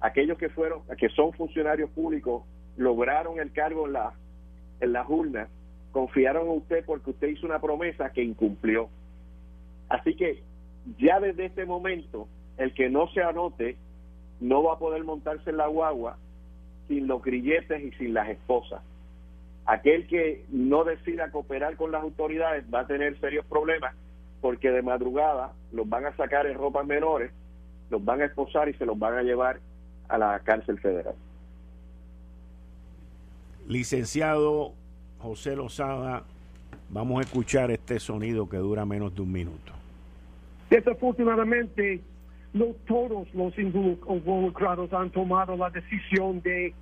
Aquellos 0.00 0.38
que 0.38 0.48
fueron, 0.48 0.82
que 0.98 1.08
son 1.10 1.32
funcionarios 1.32 1.90
públicos, 1.90 2.44
lograron 2.76 3.38
el 3.38 3.52
cargo 3.52 3.86
en 3.86 3.92
la 3.92 4.14
en 4.80 4.92
las 4.92 5.08
urnas, 5.08 5.48
confiaron 5.92 6.46
en 6.48 6.56
usted 6.56 6.84
porque 6.84 7.10
usted 7.10 7.28
hizo 7.28 7.46
una 7.46 7.60
promesa 7.60 8.10
que 8.10 8.24
incumplió. 8.24 8.88
Así 9.88 10.16
que 10.16 10.42
ya 10.98 11.20
desde 11.20 11.44
este 11.44 11.66
momento, 11.66 12.26
el 12.56 12.74
que 12.74 12.88
no 12.88 13.06
se 13.08 13.22
anote 13.22 13.76
no 14.40 14.62
va 14.64 14.74
a 14.74 14.78
poder 14.78 15.04
montarse 15.04 15.50
en 15.50 15.58
la 15.58 15.68
guagua 15.68 16.16
sin 16.92 17.06
los 17.06 17.22
grilletes 17.22 17.82
y 17.82 17.90
sin 17.92 18.12
las 18.12 18.28
esposas. 18.28 18.82
Aquel 19.64 20.06
que 20.08 20.44
no 20.50 20.84
decida 20.84 21.30
cooperar 21.30 21.76
con 21.76 21.90
las 21.90 22.02
autoridades 22.02 22.64
va 22.72 22.80
a 22.80 22.86
tener 22.86 23.18
serios 23.18 23.46
problemas 23.46 23.94
porque 24.42 24.70
de 24.70 24.82
madrugada 24.82 25.52
los 25.72 25.88
van 25.88 26.04
a 26.04 26.14
sacar 26.16 26.46
en 26.46 26.58
ropas 26.58 26.86
menores, 26.86 27.32
los 27.88 28.04
van 28.04 28.20
a 28.20 28.26
esposar 28.26 28.68
y 28.68 28.74
se 28.74 28.84
los 28.84 28.98
van 28.98 29.16
a 29.16 29.22
llevar 29.22 29.60
a 30.08 30.18
la 30.18 30.38
cárcel 30.40 30.78
federal. 30.80 31.14
Licenciado 33.68 34.74
José 35.18 35.56
Lozada, 35.56 36.24
vamos 36.90 37.20
a 37.20 37.22
escuchar 37.22 37.70
este 37.70 38.00
sonido 38.00 38.50
que 38.50 38.58
dura 38.58 38.84
menos 38.84 39.14
de 39.14 39.22
un 39.22 39.32
minuto. 39.32 39.72
Desafortunadamente, 40.68 42.02
no 42.52 42.66
todos 42.86 43.32
los 43.34 43.58
involucrados 43.58 44.92
han 44.92 45.10
tomado 45.10 45.56
la 45.56 45.70
decisión 45.70 46.42
de 46.42 46.74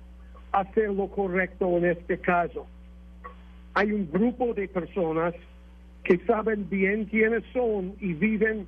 hacer 0.51 0.89
lo 0.89 1.07
correcto 1.07 1.77
en 1.77 1.85
este 1.85 2.17
caso. 2.19 2.65
Hay 3.73 3.91
un 3.91 4.09
grupo 4.11 4.53
de 4.53 4.67
personas 4.67 5.33
que 6.03 6.17
saben 6.25 6.67
bien 6.69 7.05
quiénes 7.05 7.43
son 7.53 7.95
y 7.99 8.13
viven 8.13 8.67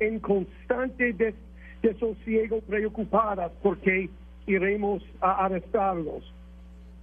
en 0.00 0.18
constante 0.20 1.34
desosiego 1.82 2.60
preocupadas 2.62 3.52
porque 3.62 4.08
iremos 4.46 5.02
a 5.20 5.44
arrestarlos. 5.44 6.32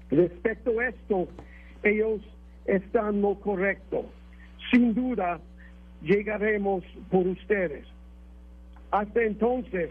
Respecto 0.10 0.80
a 0.80 0.88
esto, 0.90 1.28
ellos 1.84 2.22
están 2.66 3.22
lo 3.22 3.36
correcto. 3.36 4.06
Sin 4.72 4.94
duda, 4.94 5.40
llegaremos 6.02 6.84
por 7.10 7.28
ustedes. 7.28 7.86
Hasta 8.92 9.24
entonces, 9.24 9.90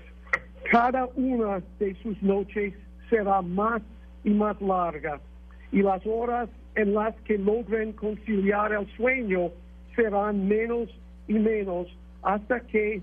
cada 0.70 1.07
una 1.16 1.62
de 1.79 1.94
sus 2.03 2.20
noches 2.22 2.75
será 3.11 3.42
más 3.42 3.83
y 4.25 4.31
más 4.31 4.61
larga 4.61 5.21
y 5.73 5.83
las 5.83 6.07
horas 6.07 6.49
en 6.75 6.95
las 6.95 7.15
que 7.23 7.39
logren 7.39 7.93
conciliar 7.93 8.73
el 8.73 8.87
sueño 8.97 9.51
serán 9.97 10.47
menos 10.47 10.89
y 11.29 11.35
menos 11.35 11.89
hasta 12.23 12.61
que 12.61 13.03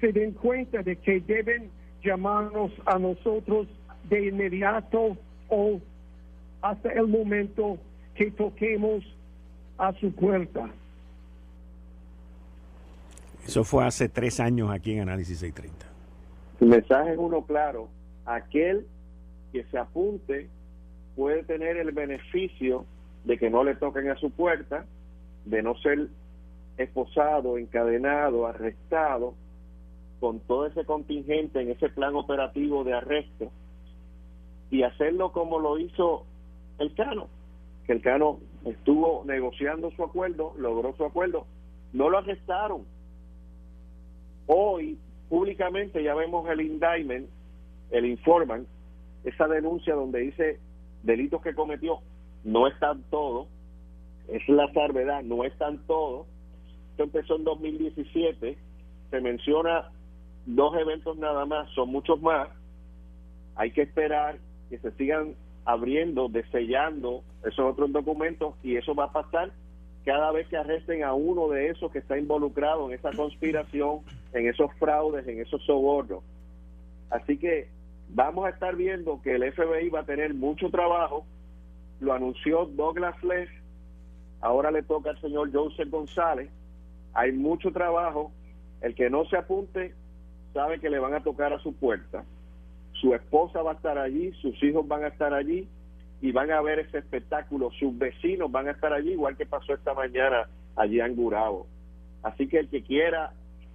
se 0.00 0.12
den 0.12 0.32
cuenta 0.32 0.82
de 0.82 0.96
que 0.96 1.20
deben 1.20 1.70
llamarnos 2.02 2.72
a 2.86 2.98
nosotros 2.98 3.66
de 4.08 4.28
inmediato 4.28 5.16
o 5.48 5.80
hasta 6.62 6.92
el 6.92 7.08
momento 7.08 7.78
que 8.14 8.30
toquemos 8.30 9.04
a 9.78 9.92
su 9.94 10.12
puerta. 10.12 10.70
Eso 13.46 13.64
fue 13.64 13.84
hace 13.84 14.08
tres 14.08 14.40
años 14.40 14.70
aquí 14.70 14.92
en 14.92 15.00
Análisis 15.00 15.38
630. 15.38 15.86
El 16.60 16.68
mensaje 16.68 17.12
es 17.12 17.18
uno 17.18 17.42
claro. 17.42 17.88
Aquel 18.24 18.86
que 19.54 19.62
se 19.70 19.78
apunte 19.78 20.48
puede 21.14 21.44
tener 21.44 21.76
el 21.76 21.92
beneficio 21.92 22.86
de 23.22 23.38
que 23.38 23.50
no 23.50 23.62
le 23.62 23.76
toquen 23.76 24.10
a 24.10 24.16
su 24.16 24.32
puerta, 24.32 24.84
de 25.44 25.62
no 25.62 25.76
ser 25.76 26.08
esposado, 26.76 27.56
encadenado, 27.56 28.48
arrestado, 28.48 29.34
con 30.18 30.40
todo 30.40 30.66
ese 30.66 30.84
contingente 30.84 31.60
en 31.60 31.70
ese 31.70 31.88
plan 31.88 32.16
operativo 32.16 32.82
de 32.82 32.94
arresto, 32.94 33.52
y 34.72 34.82
hacerlo 34.82 35.30
como 35.30 35.60
lo 35.60 35.78
hizo 35.78 36.24
el 36.80 36.92
Cano, 36.94 37.28
que 37.86 37.92
el 37.92 38.02
Cano 38.02 38.40
estuvo 38.64 39.22
negociando 39.24 39.92
su 39.92 40.02
acuerdo, 40.02 40.52
logró 40.58 40.96
su 40.96 41.04
acuerdo, 41.04 41.46
no 41.92 42.10
lo 42.10 42.18
arrestaron. 42.18 42.82
Hoy, 44.48 44.98
públicamente, 45.28 46.02
ya 46.02 46.16
vemos 46.16 46.50
el 46.50 46.60
indictment, 46.60 47.28
el 47.92 48.06
informan, 48.06 48.66
esa 49.24 49.48
denuncia 49.48 49.94
donde 49.94 50.20
dice 50.20 50.60
delitos 51.02 51.42
que 51.42 51.54
cometió, 51.54 52.00
no 52.44 52.66
están 52.66 53.02
todos, 53.10 53.48
es 54.28 54.46
la 54.48 54.72
salvedad, 54.72 55.22
no 55.22 55.44
están 55.44 55.78
todos, 55.86 56.26
esto 56.90 57.02
empezó 57.02 57.36
en 57.36 57.44
2017, 57.44 58.58
se 59.10 59.20
menciona 59.20 59.90
dos 60.46 60.76
eventos 60.78 61.16
nada 61.16 61.44
más, 61.44 61.68
son 61.70 61.90
muchos 61.90 62.20
más. 62.20 62.48
Hay 63.56 63.70
que 63.72 63.82
esperar 63.82 64.38
que 64.70 64.78
se 64.78 64.90
sigan 64.92 65.34
abriendo, 65.64 66.28
desellando 66.28 67.22
esos 67.44 67.72
otros 67.72 67.92
documentos 67.92 68.54
y 68.62 68.76
eso 68.76 68.94
va 68.94 69.04
a 69.06 69.12
pasar 69.12 69.52
cada 70.04 70.30
vez 70.32 70.46
que 70.48 70.56
arresten 70.56 71.02
a 71.02 71.14
uno 71.14 71.48
de 71.48 71.70
esos 71.70 71.90
que 71.90 71.98
está 71.98 72.18
involucrado 72.18 72.88
en 72.88 72.94
esa 72.94 73.10
conspiración, 73.12 74.00
en 74.32 74.48
esos 74.48 74.72
fraudes, 74.78 75.26
en 75.26 75.40
esos 75.40 75.64
sobornos. 75.64 76.22
Así 77.10 77.38
que 77.38 77.68
vamos 78.14 78.46
a 78.46 78.50
estar 78.50 78.76
viendo 78.76 79.20
que 79.20 79.34
el 79.34 79.52
FBI 79.52 79.90
va 79.90 80.00
a 80.00 80.06
tener 80.06 80.34
mucho 80.34 80.70
trabajo. 80.70 81.26
Lo 82.00 82.12
anunció 82.12 82.66
Douglas 82.66 83.22
Leff, 83.22 83.50
ahora 84.40 84.70
le 84.70 84.82
toca 84.82 85.10
al 85.10 85.20
señor 85.20 85.52
Joseph 85.52 85.90
González. 85.90 86.50
Hay 87.12 87.32
mucho 87.32 87.72
trabajo. 87.72 88.32
El 88.80 88.94
que 88.94 89.10
no 89.10 89.24
se 89.26 89.36
apunte 89.36 89.94
sabe 90.52 90.78
que 90.78 90.90
le 90.90 90.98
van 90.98 91.14
a 91.14 91.22
tocar 91.22 91.52
a 91.52 91.58
su 91.58 91.74
puerta. 91.74 92.24
Su 92.92 93.14
esposa 93.14 93.62
va 93.62 93.72
a 93.72 93.74
estar 93.74 93.98
allí, 93.98 94.32
sus 94.40 94.62
hijos 94.62 94.86
van 94.86 95.04
a 95.04 95.08
estar 95.08 95.34
allí 95.34 95.68
y 96.20 96.32
van 96.32 96.50
a 96.52 96.60
ver 96.60 96.78
ese 96.78 96.98
espectáculo. 96.98 97.70
Sus 97.72 97.96
vecinos 97.98 98.50
van 98.50 98.68
a 98.68 98.72
estar 98.72 98.92
allí, 98.92 99.12
igual 99.12 99.36
que 99.36 99.46
pasó 99.46 99.74
esta 99.74 99.94
mañana 99.94 100.48
allí 100.76 101.00
en 101.00 101.16
Gurabo. 101.16 101.66
Así 102.22 102.46
que 102.46 102.58
el 102.58 102.68
que 102.68 102.82
quiera 102.82 103.32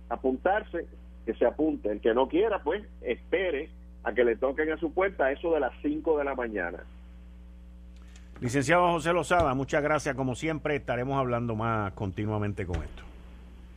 apuntarse, 0.08 0.88
que 1.26 1.34
se 1.34 1.46
apunte. 1.46 1.92
El 1.92 2.02
que 2.02 2.14
no 2.14 2.28
quiera, 2.28 2.64
pues 2.64 2.84
espere 3.02 3.70
a 4.04 4.14
que 4.14 4.24
le 4.24 4.36
toquen 4.36 4.72
a 4.72 4.78
su 4.78 4.92
puerta 4.94 5.26
a 5.26 5.32
eso 5.32 5.54
de 5.54 5.60
las 5.60 5.74
5 5.82 6.18
de 6.18 6.24
la 6.24 6.36
mañana. 6.36 6.80
Licenciado 8.42 8.90
José 8.92 9.12
Lozada, 9.12 9.54
muchas 9.54 9.84
gracias. 9.84 10.16
Como 10.16 10.36
siempre, 10.36 10.76
estaremos 10.76 11.18
hablando 11.20 11.56
más 11.56 11.92
continuamente 11.94 12.66
con 12.66 12.78
esto. 12.78 13.04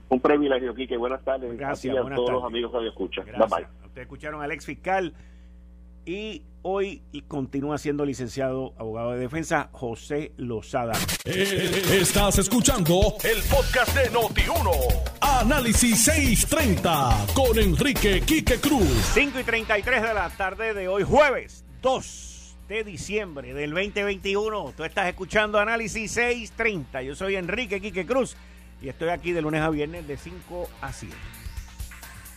Un 0.08 0.20
privilegio, 0.20 0.74
Quique. 0.74 0.96
Buenas 0.96 1.22
tardes. 1.24 1.56
Gracias 1.58 1.96
a 1.96 2.14
todos 2.14 2.30
los 2.30 2.44
amigos 2.44 2.70
que 2.70 2.78
me 2.78 2.88
escuchan. 2.88 3.24
Bye 3.24 3.35
bye. 3.35 3.66
Ustedes 3.87 4.06
escucharon 4.06 4.42
al 4.42 4.52
ex 4.52 4.64
fiscal 4.64 5.14
y 6.04 6.42
hoy 6.62 7.03
continúa 7.29 7.79
siendo 7.79 8.05
licenciado 8.05 8.75
abogado 8.79 9.12
de 9.12 9.18
defensa 9.18 9.68
José 9.72 10.33
Lozada. 10.37 10.92
Eh, 11.25 11.83
estás 12.01 12.38
escuchando 12.38 13.16
el 13.25 13.42
podcast 13.44 13.96
de 13.96 14.11
Noti1. 14.11 14.70
Análisis 15.20 16.05
630 16.05 17.27
con 17.35 17.59
Enrique 17.59 18.20
Quique 18.20 18.61
Cruz. 18.61 18.88
5 19.14 19.40
y 19.40 19.44
33 19.44 20.03
de 20.03 20.14
la 20.14 20.31
tarde 20.31 20.75
de 20.75 20.88
hoy, 20.88 21.03
jueves 21.03 21.64
2 21.83 22.57
de 22.68 22.85
diciembre 22.85 23.55
del 23.55 23.70
2021. 23.70 24.72
Tú 24.77 24.85
estás 24.85 25.09
escuchando 25.09 25.59
Análisis 25.59 26.12
630. 26.12 27.03
Yo 27.03 27.14
soy 27.14 27.37
Enrique 27.37 27.81
Quique 27.81 28.07
Cruz 28.07 28.37
y 28.81 28.88
estoy 28.88 29.09
aquí 29.09 29.33
de 29.33 29.42
lunes 29.42 29.62
a 29.62 29.70
viernes 29.70 30.07
de 30.07 30.16
5 30.16 30.68
a 30.81 30.92
7. 30.92 31.14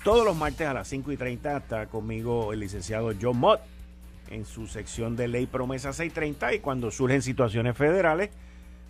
Todos 0.04 0.26
los 0.26 0.36
martes 0.36 0.68
a 0.68 0.74
las 0.74 0.88
5 0.88 1.12
y 1.12 1.18
30 1.18 1.58
está 1.58 1.86
conmigo 1.88 2.54
el 2.54 2.60
licenciado 2.60 3.12
John 3.20 3.38
Mott 3.38 3.75
en 4.30 4.46
su 4.46 4.68
sección 4.68 5.16
de 5.16 5.28
ley 5.28 5.46
promesa 5.46 5.94
630 5.94 6.54
y 6.56 6.60
cuando 6.60 6.92
surgen 6.92 7.22
situaciones 7.22 7.78
federales, 7.78 8.30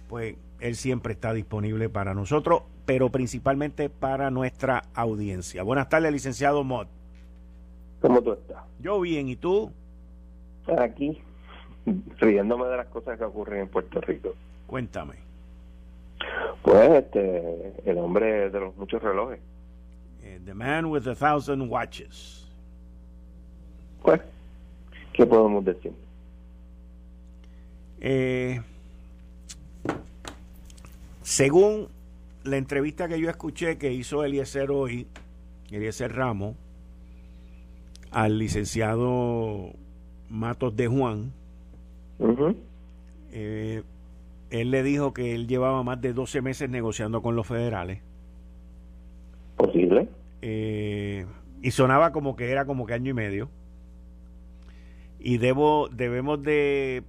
pues 0.09 0.35
él 0.59 0.75
siempre 0.75 1.13
está 1.13 1.33
disponible 1.33 1.89
para 1.89 2.13
nosotros, 2.13 2.63
pero 2.85 3.09
principalmente 3.09 3.89
para 3.89 4.31
nuestra 4.31 4.83
audiencia. 4.93 5.63
Buenas 5.63 5.89
tardes, 5.89 6.11
licenciado 6.11 6.63
Mott. 6.63 6.87
¿Cómo 8.01 8.21
tú 8.21 8.33
estás? 8.33 8.63
Yo 8.79 8.99
bien, 9.01 9.27
¿y 9.27 9.35
tú? 9.35 9.71
Aquí, 10.77 11.21
riéndome 12.19 12.67
de 12.67 12.77
las 12.77 12.87
cosas 12.87 13.17
que 13.17 13.23
ocurren 13.23 13.61
en 13.61 13.67
Puerto 13.67 14.01
Rico. 14.01 14.33
Cuéntame. 14.67 15.15
Pues 16.61 16.91
este, 16.91 17.73
el 17.85 17.97
hombre 17.97 18.49
de 18.49 18.59
los 18.59 18.75
muchos 18.75 19.01
relojes. 19.01 19.39
Eh, 20.23 20.39
the 20.45 20.53
Man 20.53 20.85
with 20.85 21.07
a 21.07 21.15
Thousand 21.15 21.69
Watches. 21.69 22.47
Pues, 24.01 24.21
¿qué 25.15 25.25
podemos 25.25 25.63
decir? 25.63 25.93
Eh, 28.01 28.61
según 31.21 31.87
la 32.43 32.57
entrevista 32.57 33.07
que 33.07 33.19
yo 33.19 33.29
escuché 33.29 33.77
que 33.77 33.93
hizo 33.93 34.23
Eliezer 34.23 34.71
hoy, 34.71 35.07
Eliezer 35.71 36.13
Ramos, 36.13 36.55
al 38.11 38.37
licenciado 38.37 39.71
Matos 40.29 40.75
de 40.75 40.87
Juan, 40.87 41.31
eh, 43.31 43.83
él 44.49 44.71
le 44.71 44.83
dijo 44.83 45.13
que 45.13 45.33
él 45.33 45.47
llevaba 45.47 45.83
más 45.83 45.99
de 46.01 46.13
12 46.13 46.41
meses 46.41 46.69
negociando 46.69 47.21
con 47.21 47.35
los 47.35 47.45
federales 47.45 48.01
Posible. 49.57 50.07
Eh, 50.41 51.25
y 51.61 51.71
sonaba 51.71 52.11
como 52.11 52.35
que 52.35 52.51
era 52.51 52.65
como 52.65 52.85
que 52.85 52.93
año 52.93 53.11
y 53.11 53.13
medio. 53.13 53.49
Y 55.25 55.39
debo, 55.39 55.89
debemos 55.91 56.43
de 56.43 57.01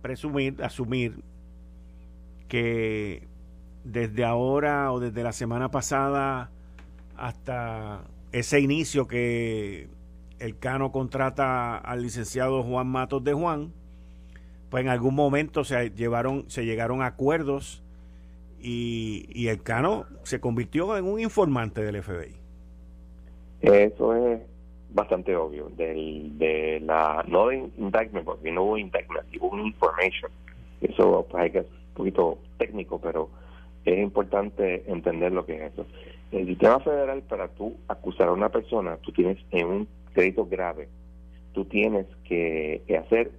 presumir, 0.00 0.62
asumir 0.62 1.16
que 2.46 3.26
desde 3.82 4.24
ahora 4.24 4.92
o 4.92 5.00
desde 5.00 5.24
la 5.24 5.32
semana 5.32 5.68
pasada 5.68 6.52
hasta 7.16 8.04
ese 8.30 8.60
inicio 8.60 9.08
que 9.08 9.88
el 10.38 10.56
Cano 10.60 10.92
contrata 10.92 11.76
al 11.76 12.02
licenciado 12.02 12.62
Juan 12.62 12.86
Matos 12.86 13.24
de 13.24 13.32
Juan, 13.32 13.72
pues 14.70 14.84
en 14.84 14.88
algún 14.88 15.16
momento 15.16 15.64
se 15.64 15.90
llevaron, 15.90 16.48
se 16.48 16.64
llegaron 16.64 17.02
acuerdos 17.02 17.82
y, 18.60 19.48
el 19.48 19.60
Cano 19.64 20.06
se 20.22 20.38
convirtió 20.38 20.96
en 20.96 21.04
un 21.04 21.18
informante 21.18 21.82
del 21.82 22.00
FBI. 22.00 22.36
Eso 23.60 24.14
es 24.14 24.55
bastante 24.96 25.36
obvio. 25.36 25.68
Del, 25.76 26.36
de 26.38 26.80
la, 26.80 27.24
no 27.28 27.48
de 27.48 27.58
indictment, 27.76 28.24
porque 28.24 28.50
no 28.50 28.64
hubo 28.64 28.78
indictment, 28.78 29.26
hubo 29.38 29.50
un 29.50 29.66
information. 29.66 30.32
Eso 30.80 31.24
pues, 31.30 31.44
hay 31.44 31.50
que 31.52 31.58
es 31.60 31.66
un 31.66 31.94
poquito 31.94 32.38
técnico, 32.58 33.00
pero 33.00 33.30
es 33.84 33.98
importante 33.98 34.82
entender 34.90 35.30
lo 35.30 35.46
que 35.46 35.54
es 35.54 35.72
eso. 35.72 35.86
El 36.32 36.46
sistema 36.46 36.80
federal, 36.80 37.22
para 37.22 37.48
tú 37.48 37.76
acusar 37.86 38.28
a 38.28 38.32
una 38.32 38.48
persona, 38.48 38.96
tú 38.96 39.12
tienes 39.12 39.38
en 39.52 39.66
un 39.66 39.88
crédito 40.12 40.46
grave, 40.46 40.88
tú 41.52 41.64
tienes 41.66 42.06
que 42.24 42.82
hacer 42.98 43.30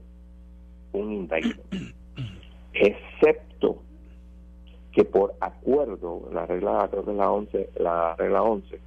un 0.93 1.11
indictment. 1.11 1.93
Excepto 2.73 3.81
que 4.93 5.03
por 5.03 5.35
acuerdo, 5.41 6.29
la 6.31 6.45
regla, 6.45 6.87
creo 6.89 7.03
que 7.03 7.11
es 7.11 7.17
la 7.17 7.31
11, 7.31 7.69
la 7.79 8.15
regla 8.15 8.41
11, 8.43 8.79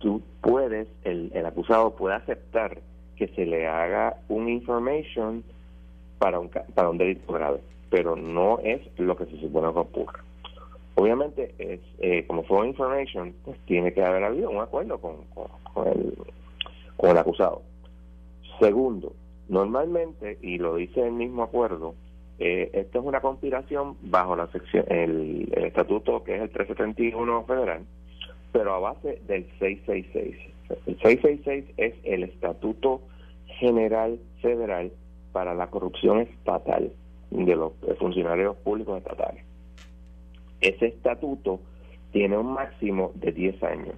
tú 0.00 0.22
puedes, 0.40 0.88
el, 1.04 1.30
el 1.34 1.46
acusado 1.46 1.94
puede 1.94 2.16
aceptar 2.16 2.78
que 3.16 3.28
se 3.28 3.46
le 3.46 3.68
haga 3.68 4.16
un 4.28 4.48
information 4.48 5.44
para 6.18 6.40
un, 6.40 6.48
para 6.48 6.90
un 6.90 6.98
delito 6.98 7.32
grave, 7.32 7.60
pero 7.90 8.16
no 8.16 8.58
es 8.60 8.80
lo 8.98 9.16
que 9.16 9.26
se 9.26 9.38
supone 9.40 9.72
que 9.72 9.78
ocurra. 9.78 10.24
Obviamente, 10.96 11.54
es 11.58 11.80
eh, 12.00 12.24
como 12.26 12.42
fue 12.42 12.66
information, 12.66 13.34
pues 13.44 13.58
tiene 13.66 13.92
que 13.92 14.04
haber 14.04 14.24
habido 14.24 14.50
un 14.50 14.60
acuerdo 14.60 14.98
con, 14.98 15.16
con, 15.72 15.88
el, 15.88 16.14
con 16.96 17.10
el 17.10 17.18
acusado. 17.18 17.62
Segundo, 18.58 19.14
normalmente, 19.48 20.38
y 20.42 20.58
lo 20.58 20.76
dice 20.76 21.06
el 21.06 21.12
mismo 21.12 21.42
acuerdo, 21.42 21.94
eh, 22.38 22.70
esto 22.72 23.00
es 23.00 23.04
una 23.04 23.20
conspiración 23.20 23.96
bajo 24.02 24.34
la 24.34 24.46
sección, 24.48 24.84
el, 24.88 25.52
estatuto 25.54 26.24
que 26.24 26.36
es 26.36 26.42
el 26.42 26.50
371 26.50 27.44
federal, 27.44 27.84
pero 28.52 28.74
a 28.74 28.78
base 28.78 29.20
del 29.26 29.46
666. 29.58 30.36
El 30.86 30.98
666 31.00 31.64
es 31.76 31.94
el 32.04 32.24
estatuto 32.24 33.02
general 33.58 34.18
federal 34.40 34.92
para 35.32 35.54
la 35.54 35.68
corrupción 35.68 36.20
estatal 36.20 36.92
de 37.30 37.56
los 37.56 37.72
funcionarios 37.98 38.56
públicos 38.58 38.98
estatales. 38.98 39.44
Ese 40.60 40.86
estatuto 40.86 41.60
tiene 42.12 42.36
un 42.36 42.52
máximo 42.52 43.12
de 43.14 43.32
10 43.32 43.62
años. 43.62 43.94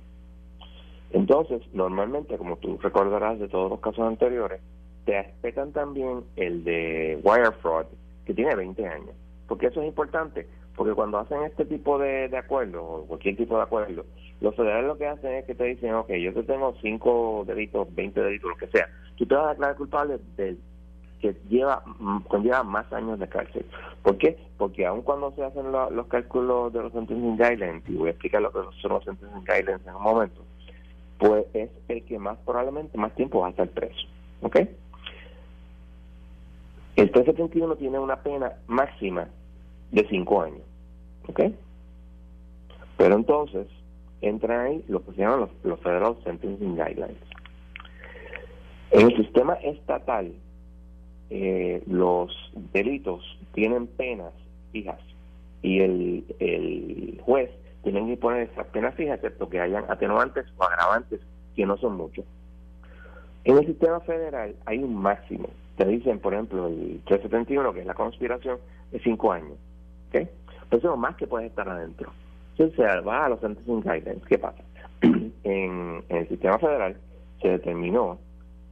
Entonces, 1.13 1.61
normalmente, 1.73 2.39
como 2.39 2.57
tú 2.57 2.79
recordarás 2.79 3.39
de 3.39 3.49
todos 3.49 3.71
los 3.71 3.81
casos 3.81 4.07
anteriores, 4.07 4.61
te 5.05 5.23
respetan 5.23 5.73
también 5.73 6.23
el 6.37 6.65
de 6.65 7.19
wire 7.23 7.53
fraud, 7.61 7.87
que 8.25 8.35
tiene 8.35 8.55
20 8.55 8.87
años. 8.87 9.15
Porque 9.49 9.67
eso 9.67 9.83
es 9.83 9.89
importante, 9.89 10.47
porque 10.77 10.95
cuando 10.95 11.19
hacen 11.19 11.43
este 11.43 11.65
tipo 11.65 11.99
de, 11.99 12.29
de 12.29 12.39
acuerdos, 12.39 12.83
o 12.83 13.05
cualquier 13.07 13.37
tipo 13.37 13.57
de 13.57 13.63
acuerdo, 13.63 14.05
los 14.41 14.57
federales 14.57 14.87
lo 14.87 14.99
que 14.99 15.07
hacen 15.07 15.33
es 15.35 15.45
que 15.45 15.55
te 15.55 15.65
dicen, 15.65 15.95
ok, 15.95 16.11
yo 16.15 16.33
te 16.33 16.43
tengo 16.43 16.75
5 16.81 17.45
delitos, 17.47 17.95
20 17.95 18.21
delitos, 18.21 18.51
lo 18.51 18.57
que 18.57 18.67
sea, 18.69 18.89
tú 19.17 19.27
te 19.27 19.35
vas 19.35 19.47
a 19.47 19.51
declarar 19.51 19.77
culpable 19.77 20.19
del 20.37 20.59
que 21.21 21.37
lleva, 21.49 21.85
conlleva 22.27 22.65
más 22.65 22.93
años 22.93 23.19
de 23.21 23.29
cárcel. 23.29 23.65
¿Por 24.03 24.19
qué? 24.19 24.37
Porque 24.59 24.85
aun 24.85 25.03
cuando 25.03 25.31
se 25.37 25.45
hacen 25.45 25.71
los 25.71 26.07
cálculos 26.09 26.73
de 26.73 26.83
los 26.83 26.93
sentencing 26.93 27.37
guidelines, 27.37 27.89
y 27.89 27.95
voy 27.95 28.09
a 28.09 28.11
explicar 28.11 28.43
lo 28.43 28.51
que 28.51 28.59
son 28.81 28.93
los 28.93 29.05
sentencing 29.05 29.45
guidelines 29.45 29.87
en 29.87 29.95
un 29.95 30.03
momento, 30.03 30.43
pues 31.19 31.47
es 31.55 31.71
el 31.89 32.05
que 32.05 32.19
más 32.19 32.37
probablemente 32.45 32.99
más 32.99 33.15
tiempo 33.15 33.41
va 33.41 33.47
a 33.47 33.51
estar 33.51 33.69
preso. 33.69 34.09
¿Ok? 34.41 34.57
El 36.97 37.11
371 37.11 37.77
tiene 37.77 38.01
una 38.01 38.17
pena 38.17 38.53
máxima 38.67 39.29
de 39.93 40.07
5 40.09 40.43
años. 40.43 40.63
¿Ok? 41.29 41.41
Pero 42.97 43.15
entonces 43.15 43.69
entran 44.21 44.67
ahí 44.67 44.85
lo 44.89 45.05
que 45.05 45.13
se 45.13 45.19
llaman 45.19 45.41
los, 45.41 45.51
los 45.63 45.81
Federal 45.81 46.17
Sentencing 46.25 46.77
Guidelines. 46.77 47.17
En 48.91 49.11
el 49.11 49.17
sistema 49.17 49.55
estatal, 49.55 50.33
eh, 51.31 51.83
los 51.87 52.31
delitos 52.73 53.25
tienen 53.55 53.87
penas 53.87 54.33
fijas 54.71 55.01
y 55.63 55.81
el, 55.81 56.25
el 56.41 57.21
juez 57.23 57.51
tiene 57.83 58.07
que 58.07 58.17
poner 58.17 58.51
esas 58.51 58.67
penas 58.67 58.95
fijas, 58.95 59.17
excepto 59.17 59.49
que 59.49 59.61
hayan 59.61 59.85
atenuantes 59.89 60.47
o 60.57 60.65
agravantes, 60.65 61.21
que 61.57 61.67
no 61.67 61.77
son 61.79 61.97
muchos. 61.97 62.25
En 63.45 63.59
el 63.59 63.67
sistema 63.67 64.01
federal 64.01 64.55
hay 64.67 64.79
un 64.79 64.95
máximo. 64.95 65.49
Te 65.77 65.87
dicen, 65.87 66.21
por 66.21 66.35
ejemplo, 66.35 66.69
el 66.69 67.01
371, 67.07 67.73
que 67.73 67.81
es 67.81 67.87
la 67.87 67.95
conspiración, 67.95 68.59
de 68.93 69.01
cinco 69.01 69.33
años. 69.33 69.57
¿Ok? 70.13 70.29
Eso 70.73 70.77
es 70.77 70.83
lo 70.85 70.97
más 70.97 71.17
que 71.17 71.27
puede 71.27 71.47
estar 71.47 71.69
adentro. 71.69 72.13
Entonces 72.53 72.77
se 72.77 73.01
va 73.01 73.27
a 73.27 73.29
los 73.29 73.41
sentencing 73.41 73.83
guidelines. 73.83 74.25
¿Qué 74.27 74.39
pasa? 74.39 74.63
en, 75.03 76.05
el 76.09 76.29
sistema 76.29 76.59
federal 76.59 76.97
se 77.41 77.49
determinó 77.49 78.19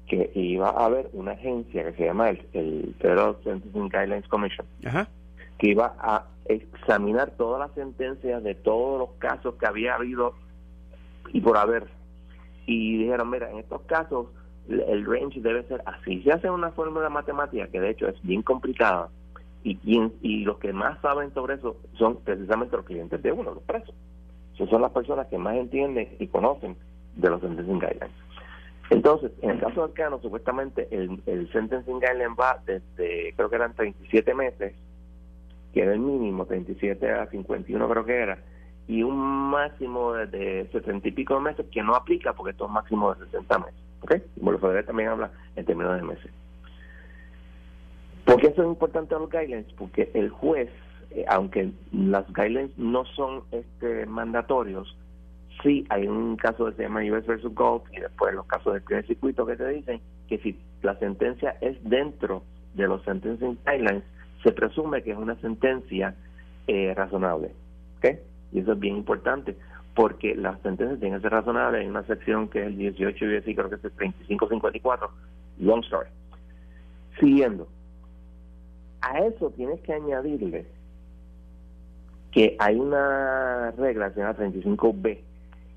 que 0.07 0.31
iba 0.35 0.70
a 0.70 0.87
haber 0.87 1.09
una 1.12 1.33
agencia 1.33 1.85
que 1.85 1.92
se 1.92 2.05
llama 2.07 2.31
el, 2.31 2.94
Federal 2.98 3.37
Sentencing 3.44 3.88
Guidelines 3.88 4.29
Commission, 4.29 4.66
que 5.59 5.68
iba 5.68 5.94
a 5.98 6.26
examinar 6.46 7.31
todas 7.37 7.61
las 7.61 7.72
sentencias 7.74 8.42
de 8.42 8.55
todos 8.57 8.98
los 8.98 9.11
casos 9.18 9.55
que 9.55 9.66
había 9.66 9.94
habido 9.94 10.35
y 11.33 11.40
por 11.40 11.57
haber. 11.57 11.87
Y 12.66 12.98
dijeron, 12.98 13.31
mira, 13.31 13.50
en 13.50 13.59
estos 13.59 13.83
casos 13.83 14.26
el 14.68 15.05
range 15.05 15.40
debe 15.40 15.62
ser 15.64 15.83
así. 15.87 16.22
Se 16.22 16.33
hace 16.33 16.50
una 16.50 16.70
fórmula 16.72 17.09
matemática 17.09 17.68
que 17.68 17.81
de 17.81 17.90
hecho 17.90 18.09
es 18.09 18.20
bien 18.22 18.42
complicada 18.42 19.09
y, 19.62 19.77
quien, 19.77 20.12
y 20.23 20.44
los 20.44 20.59
que 20.59 20.73
más 20.73 21.01
saben 21.01 21.33
sobre 21.35 21.55
eso 21.55 21.77
son 21.99 22.16
precisamente 22.16 22.77
los 22.77 22.87
clientes 22.87 23.23
de 23.23 23.33
uno, 23.33 23.55
los 23.55 23.62
presos. 23.64 23.94
son 24.57 24.83
las 24.83 24.92
personas 24.92 25.27
que 25.29 25.38
más 25.38 25.57
entienden 25.57 26.16
y 26.18 26.27
conocen 26.29 26.77
de 27.16 27.31
los 27.31 27.40
sentencing 27.40 27.79
guidelines. 27.79 28.11
Entonces, 28.90 29.33
en 29.42 29.51
el 29.51 29.61
caso 29.61 29.81
de 29.81 29.92
Arcano, 29.92 30.20
supuestamente 30.20 30.88
el, 30.90 31.23
el 31.27 31.51
sentencing 31.53 32.01
guideline 32.01 32.35
va 32.38 32.61
desde, 32.66 33.33
creo 33.37 33.49
que 33.49 33.57
eran 33.57 33.75
37 33.75 34.35
meses, 34.35 34.75
que 35.73 35.83
era 35.83 35.92
el 35.92 36.01
mínimo, 36.01 36.46
37 36.46 37.11
a 37.12 37.27
51 37.27 37.88
creo 37.88 38.05
que 38.05 38.16
era, 38.16 38.38
y 38.88 39.05
un 39.05 39.16
máximo 39.51 40.14
de, 40.14 40.68
70 40.73 41.07
y 41.07 41.12
pico 41.12 41.35
de 41.35 41.40
meses 41.42 41.66
que 41.70 41.83
no 41.83 41.94
aplica 41.94 42.33
porque 42.33 42.51
esto 42.51 42.66
es 42.66 42.73
máximo 42.73 43.14
de 43.14 43.25
60 43.27 43.59
meses. 43.59 43.81
¿Ok? 44.01 44.16
Bueno, 44.37 44.59
Federal 44.59 44.85
también 44.85 45.11
habla 45.11 45.31
en 45.55 45.64
términos 45.64 45.96
de 45.96 46.03
meses. 46.03 46.33
¿Por 48.31 48.40
qué 48.40 48.47
eso 48.47 48.62
es 48.62 48.69
importante 48.69 49.12
a 49.12 49.19
los 49.19 49.29
guidelines? 49.29 49.66
Porque 49.77 50.09
el 50.14 50.31
juez, 50.31 50.71
eh, 51.11 51.25
aunque 51.27 51.73
las 51.90 52.33
guidelines 52.33 52.71
no 52.79 53.05
son 53.05 53.43
este 53.51 54.07
mandatorios, 54.07 54.97
sí 55.64 55.85
hay 55.88 56.07
un 56.07 56.37
caso 56.37 56.66
que 56.66 56.77
se 56.77 56.83
llama 56.85 57.01
US 57.01 57.27
versus 57.27 57.53
Gold 57.53 57.83
y 57.90 57.99
después 57.99 58.33
los 58.33 58.47
casos 58.47 58.75
del 58.75 58.83
primer 58.83 59.05
circuito 59.09 59.45
que 59.45 59.57
te 59.57 59.69
dicen 59.71 60.01
que 60.29 60.38
si 60.38 60.57
la 60.83 60.97
sentencia 61.01 61.57
es 61.61 61.77
dentro 61.83 62.45
de 62.75 62.87
los 62.87 63.03
sentencing 63.03 63.59
guidelines, 63.66 64.05
se 64.45 64.53
presume 64.53 65.03
que 65.03 65.11
es 65.11 65.19
una 65.19 65.35
sentencia 65.40 66.14
eh, 66.69 66.95
razonable. 66.95 67.51
¿ok? 67.99 68.16
Y 68.53 68.61
eso 68.61 68.75
es 68.75 68.79
bien 68.79 68.99
importante 68.99 69.57
porque 69.97 70.37
las 70.37 70.61
sentencias 70.61 71.01
tienen 71.01 71.19
que 71.19 71.23
ser 71.23 71.33
razonables. 71.33 71.83
en 71.83 71.90
una 71.90 72.05
sección 72.05 72.47
que 72.47 72.61
es 72.61 72.66
el 72.69 72.79
18 72.79 73.25
y 73.45 73.55
creo 73.57 73.69
que 73.69 73.75
es 73.75 73.85
el 73.85 73.90
3554, 73.90 75.11
long 75.59 75.83
story. 75.83 76.11
Siguiendo, 77.19 77.66
a 79.02 79.18
eso 79.20 79.50
tienes 79.50 79.80
que 79.80 79.92
añadirle 79.92 80.66
que 82.32 82.56
hay 82.58 82.76
una 82.76 83.72
regla, 83.72 84.10
se 84.10 84.20
llama 84.20 84.36
35B, 84.36 85.18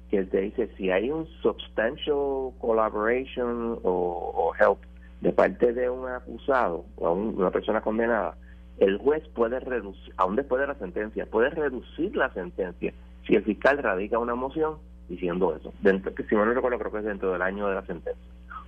que 0.10 0.24
te 0.26 0.42
dice 0.42 0.70
si 0.78 0.92
hay 0.92 1.10
un 1.10 1.26
substantial 1.42 2.52
collaboration 2.60 3.80
o, 3.84 4.54
help 4.60 4.80
de 5.22 5.32
parte 5.32 5.74
de 5.74 5.90
un 5.90 6.08
acusado 6.08 6.86
o 6.98 7.14
una 7.14 7.50
persona 7.50 7.82
condenada, 7.82 8.36
el 8.78 8.98
juez 8.98 9.28
puede 9.30 9.60
reducir, 9.60 10.14
aún 10.18 10.36
después 10.36 10.60
de 10.62 10.68
la 10.68 10.76
sentencia, 10.76 11.26
puede 11.26 11.50
reducir 11.50 12.16
la 12.16 12.32
sentencia 12.34 12.94
si 13.26 13.36
el 13.36 13.44
fiscal 13.44 13.78
radica 13.78 14.20
una 14.20 14.36
moción 14.36 14.78
diciendo 15.08 15.56
eso. 15.56 15.74
Dentro, 15.82 16.14
que 16.14 16.24
si 16.24 16.36
no 16.36 16.46
recuerdo, 16.46 16.80
creo 16.80 16.92
que 16.92 16.98
es 17.00 17.06
dentro 17.06 17.32
del 17.32 17.42
año 17.42 17.68
de 17.68 17.76
la 17.76 17.86
sentencia. 17.86 18.24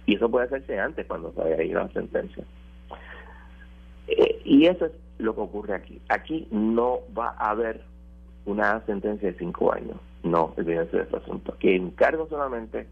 Y 0.06 0.16
eso 0.16 0.30
puede 0.30 0.46
hacerse 0.46 0.80
antes 0.80 1.06
cuando 1.08 1.34
se 1.34 1.42
haya 1.42 1.64
ido 1.64 1.82
la 1.82 1.90
sentencia. 1.90 2.44
Eh, 4.46 4.50
y 4.50 4.66
eso 4.68 4.86
es 4.86 4.92
lo 5.18 5.36
que 5.36 5.42
ocurre 5.42 5.76
aquí. 5.76 6.02
Aquí 6.10 6.48
no 6.52 7.00
va 7.18 7.36
a 7.38 7.52
haber 7.52 7.82
una 8.46 8.82
sentencia 8.86 9.32
de 9.32 9.38
cinco 9.38 9.74
años. 9.74 9.98
No, 10.24 10.54
olvídense 10.58 10.98
de 10.98 11.04
este 11.04 11.18
asunto. 11.18 11.54
Aquí 11.54 11.70
encargo 11.70 12.28
solamente 12.28 12.88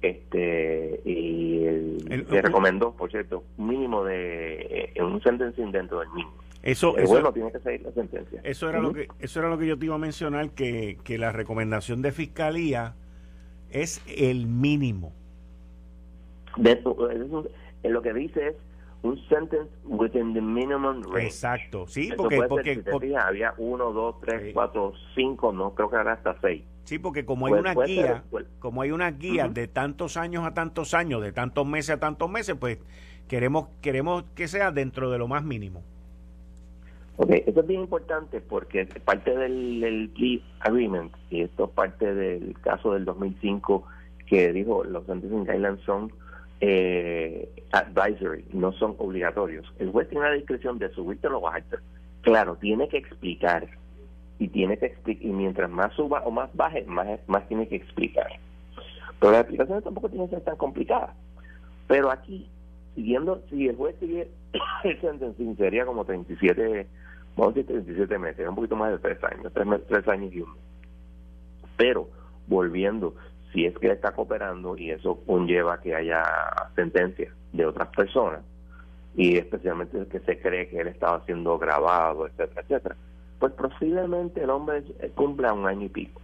este 0.00 1.00
y 1.04 1.64
el, 1.64 2.26
se 2.28 2.42
recomendó, 2.42 2.92
por 2.92 3.10
cierto, 3.10 3.44
un 3.56 3.68
mínimo 3.68 4.04
de 4.04 4.92
eh, 4.94 5.02
un 5.02 5.22
sentencing 5.22 5.70
dentro 5.70 6.00
del 6.00 6.08
mínimo. 6.10 6.34
Eso, 6.62 6.96
eso 6.96 7.32
tiene 7.32 7.50
que 7.50 7.58
seguir 7.58 7.82
la 7.82 7.92
sentencia. 7.92 8.40
Eso 8.44 8.68
era 8.68 8.80
lo 8.80 8.92
que 8.92 9.08
eso 9.18 9.40
era 9.40 9.48
lo 9.48 9.58
que 9.58 9.66
yo 9.66 9.78
te 9.78 9.86
iba 9.86 9.96
a 9.96 9.98
mencionar 9.98 10.50
que, 10.50 10.98
que 11.02 11.18
la 11.18 11.32
recomendación 11.32 12.02
de 12.02 12.12
fiscalía 12.12 12.94
es 13.70 14.02
el 14.06 14.46
mínimo. 14.46 15.12
De, 16.56 16.80
lo 17.84 18.02
que 18.02 18.12
dice 18.12 18.48
es 18.48 18.54
un 19.02 19.18
sentence 19.28 19.70
within 19.84 20.32
the 20.32 20.40
minimum 20.40 21.02
range. 21.02 21.26
Exacto, 21.26 21.86
sí, 21.86 22.12
porque, 22.16 22.42
porque, 22.88 23.16
había 23.16 23.54
uno, 23.58 23.92
dos, 23.92 24.20
tres, 24.20 24.52
cuatro, 24.54 24.92
cinco, 25.14 25.52
no 25.52 25.74
creo 25.74 25.90
que 25.90 25.96
era 25.96 26.12
hasta 26.12 26.40
seis. 26.40 26.62
Sí, 26.84 26.98
porque 26.98 27.24
como 27.24 27.46
hay 27.46 27.52
una 27.52 27.74
guía, 27.74 28.24
como 28.58 28.82
hay 28.82 28.90
una 28.90 29.10
guía 29.10 29.48
de 29.48 29.68
tantos 29.68 30.16
años 30.16 30.44
a 30.44 30.54
tantos 30.54 30.94
años, 30.94 31.22
de 31.22 31.32
tantos 31.32 31.66
meses 31.66 31.90
a 31.90 32.00
tantos 32.00 32.30
meses, 32.30 32.56
pues 32.58 32.78
queremos 33.28 33.68
queremos 33.80 34.24
que 34.34 34.48
sea 34.48 34.72
dentro 34.72 35.10
de 35.10 35.18
lo 35.18 35.28
más 35.28 35.44
mínimo. 35.44 35.82
Ok, 37.16 37.30
eso 37.46 37.60
es 37.60 37.66
bien 37.66 37.82
importante 37.82 38.40
porque 38.40 38.86
parte 39.04 39.36
del, 39.36 39.80
del 39.80 40.08
plea 40.10 40.40
agreement, 40.60 41.12
y 41.30 41.42
esto 41.42 41.64
es 41.66 41.70
parte 41.70 42.14
del 42.14 42.58
caso 42.60 42.94
del 42.94 43.04
2005 43.04 43.84
que 44.26 44.52
dijo 44.52 44.82
los 44.84 45.04
sentencing 45.06 45.44
guidelines 45.44 45.80
son 45.82 46.12
eh, 46.64 47.48
advisory, 47.72 48.44
no 48.52 48.70
son 48.72 48.94
obligatorios. 48.98 49.66
El 49.80 49.90
juez 49.90 50.08
tiene 50.08 50.26
la 50.26 50.34
discreción 50.34 50.78
de 50.78 50.88
subirte 50.90 51.26
o 51.26 51.40
bajarte. 51.40 51.78
Claro, 52.20 52.54
tiene 52.54 52.88
que 52.88 52.98
explicar 52.98 53.66
y 54.38 54.46
tiene 54.46 54.78
que 54.78 54.86
explicar 54.86 55.26
y 55.26 55.32
mientras 55.32 55.68
más 55.68 55.92
suba 55.94 56.22
o 56.24 56.30
más 56.30 56.54
baje, 56.54 56.84
más, 56.84 57.08
más 57.26 57.48
tiene 57.48 57.66
que 57.66 57.74
explicar. 57.74 58.28
Pero 59.18 59.32
las 59.32 59.40
explicaciones 59.40 59.82
tampoco 59.82 60.08
tienen 60.08 60.28
que 60.28 60.36
ser 60.36 60.44
tan 60.44 60.56
complicadas. 60.56 61.16
Pero 61.88 62.12
aquí, 62.12 62.48
siguiendo, 62.94 63.42
si 63.50 63.66
el 63.66 63.74
juez 63.74 63.96
sigue 63.98 64.30
el 64.84 65.00
sentencing 65.00 65.56
sería 65.56 65.84
como 65.84 66.04
37 66.04 66.86
vamos 67.36 67.54
a 67.54 67.58
decir 67.58 67.66
37 67.66 68.18
meses, 68.18 68.48
un 68.48 68.54
poquito 68.54 68.76
más 68.76 68.92
de 68.92 68.98
3 68.98 69.18
años, 69.24 69.52
3, 69.88 70.08
años 70.08 70.32
y 70.32 70.42
uno. 70.42 70.54
Pero, 71.76 72.08
volviendo, 72.46 73.16
si 73.52 73.66
es 73.66 73.76
que 73.78 73.90
está 73.90 74.12
cooperando 74.12 74.76
y 74.76 74.90
eso 74.90 75.20
conlleva 75.26 75.80
que 75.80 75.94
haya 75.94 76.22
sentencias 76.74 77.34
de 77.52 77.66
otras 77.66 77.88
personas, 77.88 78.40
y 79.14 79.36
especialmente 79.36 80.06
que 80.06 80.20
se 80.20 80.40
cree 80.40 80.68
que 80.68 80.80
él 80.80 80.88
estaba 80.88 81.24
siendo 81.26 81.58
grabado, 81.58 82.26
etcétera, 82.26 82.62
etcétera, 82.62 82.96
pues 83.38 83.52
posiblemente 83.52 84.42
el 84.42 84.50
hombre 84.50 84.82
cumpla 85.14 85.52
un 85.52 85.66
año 85.66 85.86
y 85.86 85.90
pico. 85.90 86.20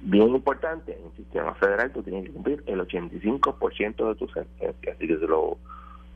Bien 0.00 0.28
importante, 0.30 0.96
en 0.98 1.06
el 1.06 1.16
sistema 1.16 1.54
federal 1.54 1.92
tú 1.92 2.02
tienes 2.02 2.24
que 2.24 2.32
cumplir 2.32 2.62
el 2.66 2.80
85% 2.80 4.08
de 4.08 4.14
tu 4.16 4.28
sentencia, 4.28 4.92
así 4.92 5.06
que 5.06 5.18
si 5.18 5.26
lo, 5.26 5.56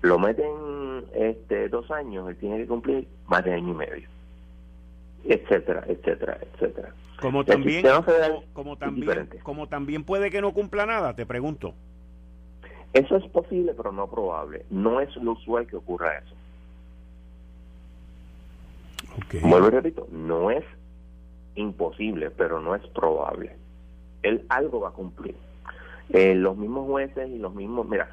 lo 0.03 0.19
meten 0.19 1.05
este, 1.15 1.69
dos 1.69 1.91
años, 1.91 2.29
él 2.29 2.37
tiene 2.37 2.59
que 2.59 2.67
cumplir 2.67 3.07
más 3.27 3.45
de 3.45 3.55
año 3.55 3.73
y 3.73 3.77
medio 3.77 4.09
etcétera, 5.29 5.85
etcétera, 5.87 6.39
etcétera. 6.41 6.93
Como 7.21 7.45
también, 7.45 7.85
como, 8.53 8.77
también, 8.77 9.29
como 9.43 9.67
también 9.69 10.05
puede 10.05 10.31
que 10.31 10.41
no 10.41 10.53
cumpla 10.53 10.87
nada, 10.87 11.15
te 11.15 11.27
pregunto. 11.27 11.75
Eso 12.93 13.17
es 13.17 13.25
posible, 13.31 13.75
pero 13.77 13.93
no 13.93 14.09
probable. 14.09 14.65
No 14.71 15.01
es 15.01 15.15
lo 15.17 15.33
usual 15.33 15.67
que 15.67 15.77
ocurra 15.77 16.19
eso. 16.19 16.35
Okay. 19.25 19.41
Vuelvo 19.41 19.69
y 19.69 19.71
repito, 19.71 20.09
no 20.11 20.51
es 20.51 20.65
imposible, 21.57 22.31
pero 22.31 22.61
no 22.61 22.75
es 22.75 22.87
probable. 22.89 23.57
Él 24.23 24.47
algo 24.49 24.81
va 24.81 24.89
a 24.89 24.93
cumplir. 24.93 25.35
Eh, 26.11 26.35
los 26.35 26.57
mismos 26.57 26.87
jueces 26.87 27.29
y 27.29 27.39
los 27.39 27.55
mismos, 27.55 27.87
mira, 27.87 28.09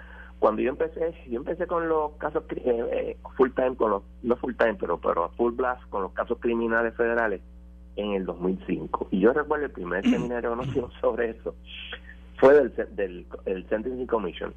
cuando 0.45 0.61
yo 0.61 0.69
empecé, 0.69 1.11
yo 1.27 1.39
empecé 1.39 1.65
con 1.65 1.89
los 1.89 2.11
casos 2.17 2.43
eh, 2.51 2.61
eh, 2.91 3.17
full 3.35 3.49
time, 3.55 3.75
con 3.75 3.89
los, 3.89 4.03
no 4.21 4.35
full 4.35 4.53
time, 4.53 4.75
pero, 4.75 4.99
pero 4.99 5.31
full 5.35 5.53
blast, 5.53 5.81
con 5.89 6.03
los 6.03 6.11
casos 6.11 6.37
criminales 6.39 6.93
federales 6.93 7.41
en 7.95 8.11
el 8.11 8.25
2005. 8.27 9.07
Y 9.09 9.21
yo 9.21 9.33
recuerdo 9.33 9.65
el 9.65 9.71
primer 9.71 10.07
seminario 10.07 10.51
que 10.51 10.67
nos 10.67 10.91
sobre 11.01 11.31
eso 11.31 11.55
fue 12.37 12.53
del, 12.53 12.71
del 12.95 13.25
el 13.45 13.67
Sentencing 13.69 14.05
Commission. 14.05 14.53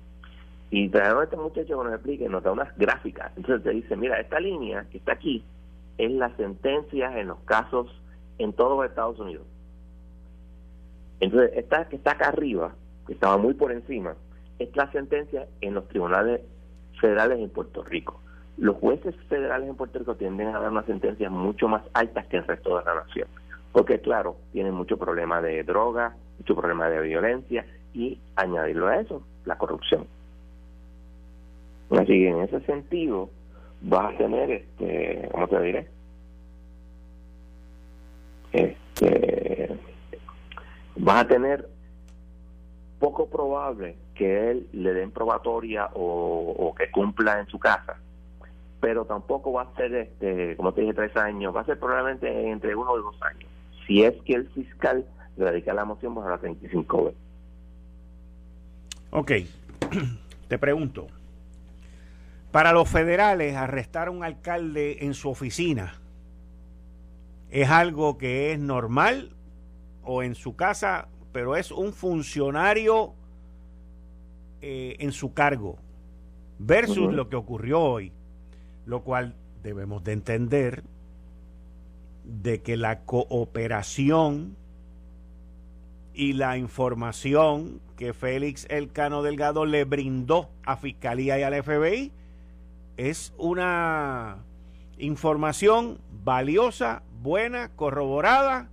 Y 0.70 0.90
trajeron 0.90 1.22
a 1.22 1.24
este 1.24 1.36
muchacho 1.38 1.78
que 1.78 1.84
nos 1.84 1.94
explique, 1.94 2.28
nos 2.28 2.42
da 2.42 2.52
unas 2.52 2.76
gráficas. 2.76 3.32
Entonces 3.38 3.64
te 3.64 3.70
dice, 3.70 3.96
mira, 3.96 4.20
esta 4.20 4.40
línea 4.40 4.84
que 4.90 4.98
está 4.98 5.12
aquí 5.12 5.42
es 5.96 6.10
las 6.12 6.36
sentencias 6.36 7.16
en 7.16 7.28
los 7.28 7.38
casos 7.46 7.86
en 8.36 8.52
todos 8.52 8.76
los 8.76 8.90
Estados 8.90 9.18
Unidos. 9.20 9.46
Entonces, 11.20 11.50
esta 11.54 11.88
que 11.88 11.96
está 11.96 12.10
acá 12.10 12.28
arriba, 12.28 12.74
que 13.06 13.14
estaba 13.14 13.38
muy 13.38 13.54
por 13.54 13.72
encima, 13.72 14.16
es 14.58 14.74
la 14.76 14.90
sentencia 14.92 15.46
en 15.60 15.74
los 15.74 15.86
tribunales 15.88 16.40
federales 17.00 17.38
en 17.38 17.50
Puerto 17.50 17.82
Rico. 17.82 18.20
Los 18.56 18.76
jueces 18.76 19.14
federales 19.28 19.68
en 19.68 19.76
Puerto 19.76 19.98
Rico 20.00 20.16
tienden 20.16 20.48
a 20.48 20.60
dar 20.60 20.70
unas 20.70 20.86
sentencias 20.86 21.30
mucho 21.30 21.68
más 21.68 21.82
altas 21.94 22.26
que 22.26 22.38
el 22.38 22.46
resto 22.46 22.78
de 22.78 22.84
la 22.84 22.94
nación, 22.94 23.28
porque 23.72 24.00
claro, 24.00 24.36
tienen 24.52 24.74
mucho 24.74 24.96
problema 24.96 25.40
de 25.40 25.62
droga, 25.62 26.16
mucho 26.38 26.56
problema 26.56 26.88
de 26.88 27.00
violencia 27.00 27.64
y 27.94 28.18
añadirlo 28.34 28.88
a 28.88 28.96
eso, 28.96 29.22
la 29.44 29.56
corrupción. 29.56 30.06
Así 31.90 32.06
que 32.06 32.28
en 32.28 32.42
ese 32.42 32.60
sentido 32.60 33.30
vas 33.80 34.14
a 34.14 34.18
tener, 34.18 34.50
este, 34.50 35.28
¿cómo 35.32 35.48
te 35.48 35.60
diré? 35.60 35.88
Este, 38.52 39.78
vas 40.96 41.24
a 41.24 41.28
tener 41.28 41.68
poco 42.98 43.28
probable 43.28 43.96
que 44.18 44.50
él 44.50 44.68
le 44.72 44.92
den 44.92 45.12
probatoria 45.12 45.88
o, 45.94 46.74
que 46.76 46.90
cumpla 46.90 47.38
en 47.38 47.46
su 47.46 47.58
casa. 47.58 47.96
Pero 48.80 49.04
tampoco 49.04 49.52
va 49.52 49.62
a 49.62 49.76
ser 49.76 49.94
este 49.94 50.56
como 50.56 50.74
te 50.74 50.82
dije 50.82 50.94
tres 50.94 51.16
años. 51.16 51.54
Va 51.54 51.62
a 51.62 51.64
ser 51.64 51.78
probablemente 51.78 52.50
entre 52.50 52.74
uno 52.74 52.98
y 52.98 53.02
dos 53.02 53.22
años. 53.22 53.48
Si 53.86 54.02
es 54.02 54.14
que 54.22 54.34
el 54.34 54.48
fiscal 54.50 55.06
le 55.36 55.44
dedica 55.46 55.72
la 55.72 55.84
moción 55.84 56.14
bajo 56.14 56.28
la 56.28 56.38
35 56.38 57.12
Ok, 59.10 59.32
te 60.48 60.58
pregunto 60.58 61.06
para 62.50 62.72
los 62.72 62.88
federales 62.88 63.54
arrestar 63.56 64.08
a 64.08 64.10
un 64.10 64.24
alcalde 64.24 65.04
en 65.04 65.14
su 65.14 65.28
oficina 65.28 65.94
es 67.50 67.68
algo 67.68 68.18
que 68.18 68.52
es 68.52 68.58
normal 68.58 69.36
o 70.02 70.22
en 70.22 70.34
su 70.34 70.56
casa 70.56 71.08
pero 71.32 71.56
es 71.56 71.70
un 71.70 71.92
funcionario 71.92 73.14
eh, 74.60 74.96
en 74.98 75.12
su 75.12 75.32
cargo 75.32 75.78
versus 76.58 77.12
lo 77.12 77.28
que 77.28 77.36
ocurrió 77.36 77.80
hoy, 77.80 78.12
lo 78.86 79.02
cual 79.02 79.34
debemos 79.62 80.02
de 80.04 80.12
entender 80.12 80.82
de 82.24 82.60
que 82.60 82.76
la 82.76 83.00
cooperación 83.00 84.56
y 86.12 86.32
la 86.32 86.58
información 86.58 87.80
que 87.96 88.12
Félix 88.12 88.66
Elcano 88.68 89.22
Delgado 89.22 89.64
le 89.64 89.84
brindó 89.84 90.50
a 90.64 90.76
Fiscalía 90.76 91.38
y 91.38 91.42
al 91.42 91.62
FBI 91.62 92.12
es 92.96 93.32
una 93.38 94.38
información 94.98 96.00
valiosa, 96.24 97.02
buena, 97.22 97.70
corroborada 97.76 98.68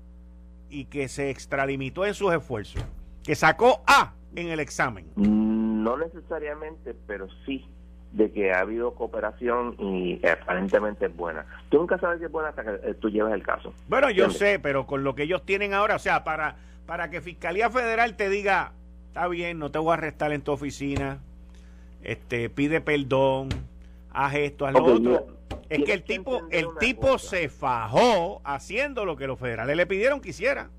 y 0.69 0.86
que 0.86 1.08
se 1.08 1.30
extralimitó 1.30 2.06
en 2.06 2.15
sus 2.15 2.34
esfuerzos, 2.34 2.84
que 3.24 3.36
sacó 3.36 3.84
A 3.86 4.13
en 4.36 4.50
el 4.50 4.60
examen. 4.60 5.55
No 5.86 5.98
necesariamente, 5.98 6.95
pero 7.06 7.28
sí 7.45 7.63
de 8.12 8.32
que 8.32 8.52
ha 8.52 8.62
habido 8.62 8.95
cooperación 8.95 9.76
y 9.78 10.26
aparentemente 10.26 11.06
es 11.06 11.15
buena. 11.15 11.45
Tú 11.69 11.78
nunca 11.78 12.00
sabes 12.00 12.17
si 12.17 12.26
es 12.26 12.32
buena 12.32 12.50
hasta 12.50 12.63
que 12.63 12.89
eh, 12.89 12.93
tú 12.95 13.10
llevas 13.10 13.34
el 13.34 13.43
caso. 13.43 13.71
Bueno, 13.88 14.10
yo 14.10 14.32
sé, 14.32 14.58
pero 14.58 14.88
con 14.88 15.04
lo 15.04 15.13
que 15.13 15.24
ellos 15.24 15.45
tienen 15.45 15.76
ahora, 15.76 15.95
o 15.98 16.00
sea, 16.00 16.24
para, 16.24 16.56
para 16.88 17.12
que 17.12 17.21
Fiscalía 17.21 17.69
Federal 17.69 18.15
te 18.15 18.30
diga, 18.30 18.71
está 19.10 19.28
bien, 19.28 19.60
no 19.60 19.69
te 19.69 19.78
voy 19.78 19.91
a 19.91 19.93
arrestar 19.93 20.32
en 20.32 20.41
tu 20.41 20.54
oficina, 20.54 21.19
este, 22.04 22.50
pide 22.50 22.82
perdón, 22.82 23.50
haz 24.12 24.34
esto, 24.34 24.65
haz 24.65 24.74
lo 24.74 24.86
otro. 24.86 25.28
Es 25.69 25.84
que 25.84 25.93
el 25.93 26.02
tipo, 26.02 26.48
el 26.50 26.67
tipo 26.80 27.19
se 27.19 27.48
fajó 27.48 28.41
haciendo 28.43 29.06
lo 29.06 29.17
que 29.17 29.28
los 29.28 29.38
federales 29.38 29.78
le 29.78 29.86
pidieron 29.86 30.19
que 30.19 30.30
hiciera. 30.30 30.69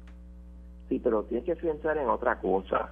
Sí, 0.88 0.98
pero 0.98 1.22
tienes 1.24 1.44
que 1.44 1.54
pensar 1.54 1.96
en 1.96 2.08
otra 2.08 2.40
cosa. 2.40 2.90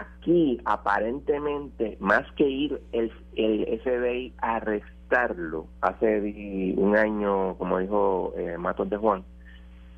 Aquí, 0.00 0.58
aparentemente, 0.64 1.96
más 2.00 2.30
que 2.32 2.48
ir 2.48 2.80
el, 2.92 3.12
el 3.36 3.80
FBI 3.80 4.32
a 4.38 4.56
arrestarlo 4.56 5.66
hace 5.80 6.74
un 6.76 6.96
año, 6.96 7.56
como 7.58 7.78
dijo 7.78 8.32
eh, 8.36 8.56
Matos 8.56 8.88
de 8.88 8.96
Juan, 8.96 9.24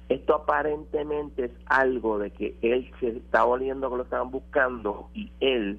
esto 0.09 0.35
aparentemente 0.35 1.47
es 1.47 1.51
algo 1.67 2.19
de 2.19 2.31
que 2.31 2.57
él 2.63 2.91
se 3.01 3.09
está 3.09 3.45
oliendo 3.45 3.91
que 3.91 3.97
lo 3.97 4.03
estaban 4.03 4.31
buscando 4.31 5.09
y 5.15 5.31
él, 5.41 5.79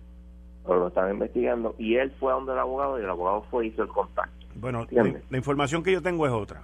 o 0.63 0.75
lo 0.75 0.88
estaban 0.88 1.13
investigando, 1.13 1.75
y 1.78 1.95
él 1.95 2.12
fue 2.19 2.32
a 2.32 2.36
donde 2.36 2.54
el 2.54 2.60
abogado 2.60 2.99
y 2.99 3.04
el 3.04 3.10
abogado 3.10 3.43
fue 3.51 3.65
y 3.65 3.69
hizo 3.69 3.84
el 3.84 3.89
contacto. 3.89 4.45
Bueno, 4.56 4.88
la, 4.89 5.38
información 5.38 5.84
que 5.84 5.91
yo 5.91 6.01
tengo 6.01 6.25
es 6.25 6.32
otra. 6.32 6.63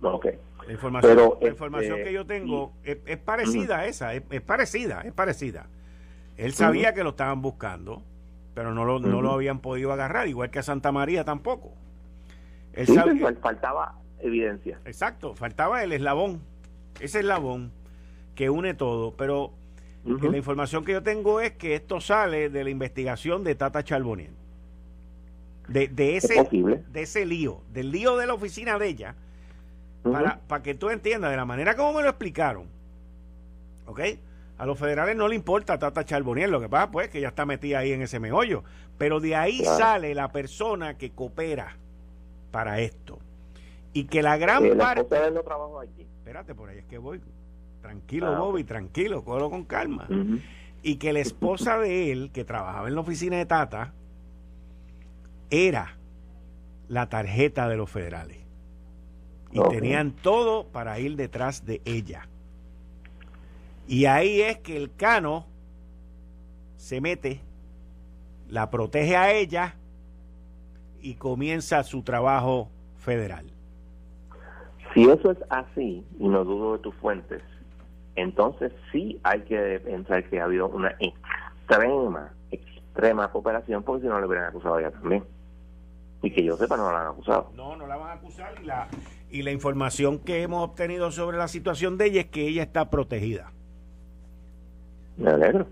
Ok. 0.00 0.26
La 0.66 0.72
información, 0.72 1.18
la 1.40 1.48
información 1.48 1.98
este, 1.98 2.04
que 2.04 2.12
yo 2.12 2.26
tengo 2.26 2.72
es, 2.84 3.18
parecida 3.18 3.80
a 3.80 3.86
esa, 3.86 4.14
es, 4.14 4.22
parecida, 4.42 5.02
es 5.02 5.12
parecida. 5.12 5.66
Él 6.36 6.52
sabía 6.52 6.92
que 6.92 7.02
lo 7.02 7.10
estaban 7.10 7.40
buscando, 7.42 8.02
pero 8.54 8.74
no 8.74 8.84
lo, 8.84 8.98
no 8.98 9.22
lo 9.22 9.32
habían 9.32 9.60
podido 9.60 9.92
agarrar, 9.92 10.28
igual 10.28 10.50
que 10.50 10.58
a 10.58 10.62
Santa 10.62 10.92
María 10.92 11.24
tampoco. 11.24 11.72
Él 12.72 12.86
sabía, 12.86 13.34
faltaba 13.40 13.94
evidencia. 14.20 14.80
Exacto, 14.84 15.34
faltaba 15.34 15.82
el 15.82 15.92
eslabón, 15.92 16.42
ese 17.00 17.20
eslabón 17.20 17.72
que 18.34 18.50
une 18.50 18.74
todo, 18.74 19.16
pero 19.16 19.52
la 20.04 20.36
información 20.36 20.84
que 20.84 20.92
yo 20.92 21.02
tengo 21.02 21.40
es 21.40 21.52
que 21.52 21.74
esto 21.74 22.00
sale 22.00 22.50
de 22.50 22.64
la 22.64 22.70
investigación 22.70 23.42
de 23.44 23.54
Tata 23.54 23.82
Charbonier 23.82 24.30
de, 25.68 25.88
de 25.88 26.16
ese 26.16 26.48
de 26.92 27.02
ese 27.02 27.26
lío, 27.26 27.62
del 27.72 27.90
lío 27.90 28.16
de 28.16 28.26
la 28.26 28.34
oficina 28.34 28.78
de 28.78 28.88
ella, 28.88 29.14
para, 30.02 30.40
para 30.46 30.62
que 30.62 30.74
tú 30.74 30.90
entiendas 30.90 31.30
de 31.30 31.36
la 31.36 31.44
manera 31.44 31.74
como 31.74 31.94
me 31.94 32.02
lo 32.02 32.08
explicaron. 32.08 32.66
¿Ok? 33.86 34.00
A 34.58 34.64
los 34.64 34.78
federales 34.78 35.16
no 35.16 35.28
le 35.28 35.34
importa 35.34 35.78
Tata 35.78 36.04
Charbonier, 36.04 36.48
lo 36.48 36.60
que 36.60 36.68
pasa 36.68 36.90
pues 36.90 37.08
que 37.10 37.20
ya 37.20 37.28
está 37.28 37.44
metida 37.44 37.80
ahí 37.80 37.92
en 37.92 38.02
ese 38.02 38.20
meollo, 38.20 38.64
pero 38.96 39.20
de 39.20 39.36
ahí 39.36 39.62
sale 39.64 40.14
la 40.14 40.32
persona 40.32 40.96
que 40.96 41.10
coopera 41.10 41.76
para 42.50 42.80
esto. 42.80 43.18
Y 43.92 44.04
que 44.04 44.22
la 44.22 44.36
gran 44.36 44.76
parte 44.76 45.04
Espérate, 46.18 46.54
por 46.54 46.68
ahí 46.70 46.78
es 46.78 46.84
que 46.84 46.98
voy. 46.98 47.20
Tranquilo, 47.80 48.26
ah, 48.28 48.40
Bobby, 48.40 48.64
tranquilo, 48.64 49.22
cógelo 49.24 49.48
con 49.50 49.64
calma. 49.64 50.08
Y 50.82 50.96
que 50.96 51.12
la 51.12 51.20
esposa 51.20 51.78
de 51.78 52.10
él, 52.10 52.30
que 52.32 52.44
trabajaba 52.44 52.88
en 52.88 52.94
la 52.94 53.00
oficina 53.00 53.36
de 53.36 53.46
Tata, 53.46 53.92
era 55.50 55.96
la 56.88 57.08
tarjeta 57.08 57.68
de 57.68 57.76
los 57.76 57.90
federales. 57.90 58.38
Y 59.52 59.60
tenían 59.68 60.12
todo 60.12 60.66
para 60.66 60.98
ir 60.98 61.16
detrás 61.16 61.64
de 61.64 61.80
ella. 61.84 62.28
Y 63.88 64.06
ahí 64.06 64.40
es 64.40 64.58
que 64.58 64.76
el 64.76 64.94
cano 64.94 65.46
se 66.76 67.00
mete, 67.00 67.40
la 68.48 68.70
protege 68.70 69.16
a 69.16 69.32
ella 69.32 69.76
y 71.00 71.14
comienza 71.14 71.82
su 71.84 72.02
trabajo 72.02 72.68
federal. 72.96 73.46
Si 74.92 75.02
eso 75.02 75.30
es 75.30 75.38
así, 75.50 76.04
y 76.18 76.28
no 76.28 76.44
dudo 76.44 76.76
de 76.76 76.78
tus 76.80 76.94
fuentes, 76.96 77.42
entonces 78.16 78.72
sí 78.90 79.20
hay 79.22 79.42
que 79.42 79.80
pensar 79.84 80.24
que 80.28 80.40
ha 80.40 80.44
habido 80.44 80.68
una 80.68 80.96
extrema, 80.98 82.32
extrema 82.50 83.30
cooperación, 83.30 83.82
porque 83.82 84.02
si 84.02 84.08
no 84.08 84.18
le 84.18 84.26
hubieran 84.26 84.46
acusado 84.46 84.76
a 84.76 84.80
ella 84.80 84.90
también. 84.90 85.22
Y 86.22 86.30
que 86.30 86.42
yo 86.42 86.56
sepa, 86.56 86.76
no 86.76 86.90
la 86.90 87.02
han 87.02 87.06
acusado. 87.08 87.52
No, 87.54 87.76
no 87.76 87.86
la 87.86 87.96
van 87.96 88.08
a 88.08 88.12
acusar 88.14 88.54
y 88.60 88.64
la, 88.64 88.88
y 89.30 89.42
la 89.42 89.52
información 89.52 90.18
que 90.18 90.42
hemos 90.42 90.64
obtenido 90.64 91.12
sobre 91.12 91.36
la 91.36 91.46
situación 91.46 91.98
de 91.98 92.06
ella 92.06 92.20
es 92.22 92.26
que 92.28 92.48
ella 92.48 92.62
está 92.62 92.90
protegida. 92.90 93.52
Me 95.16 95.30
alegro. 95.30 95.66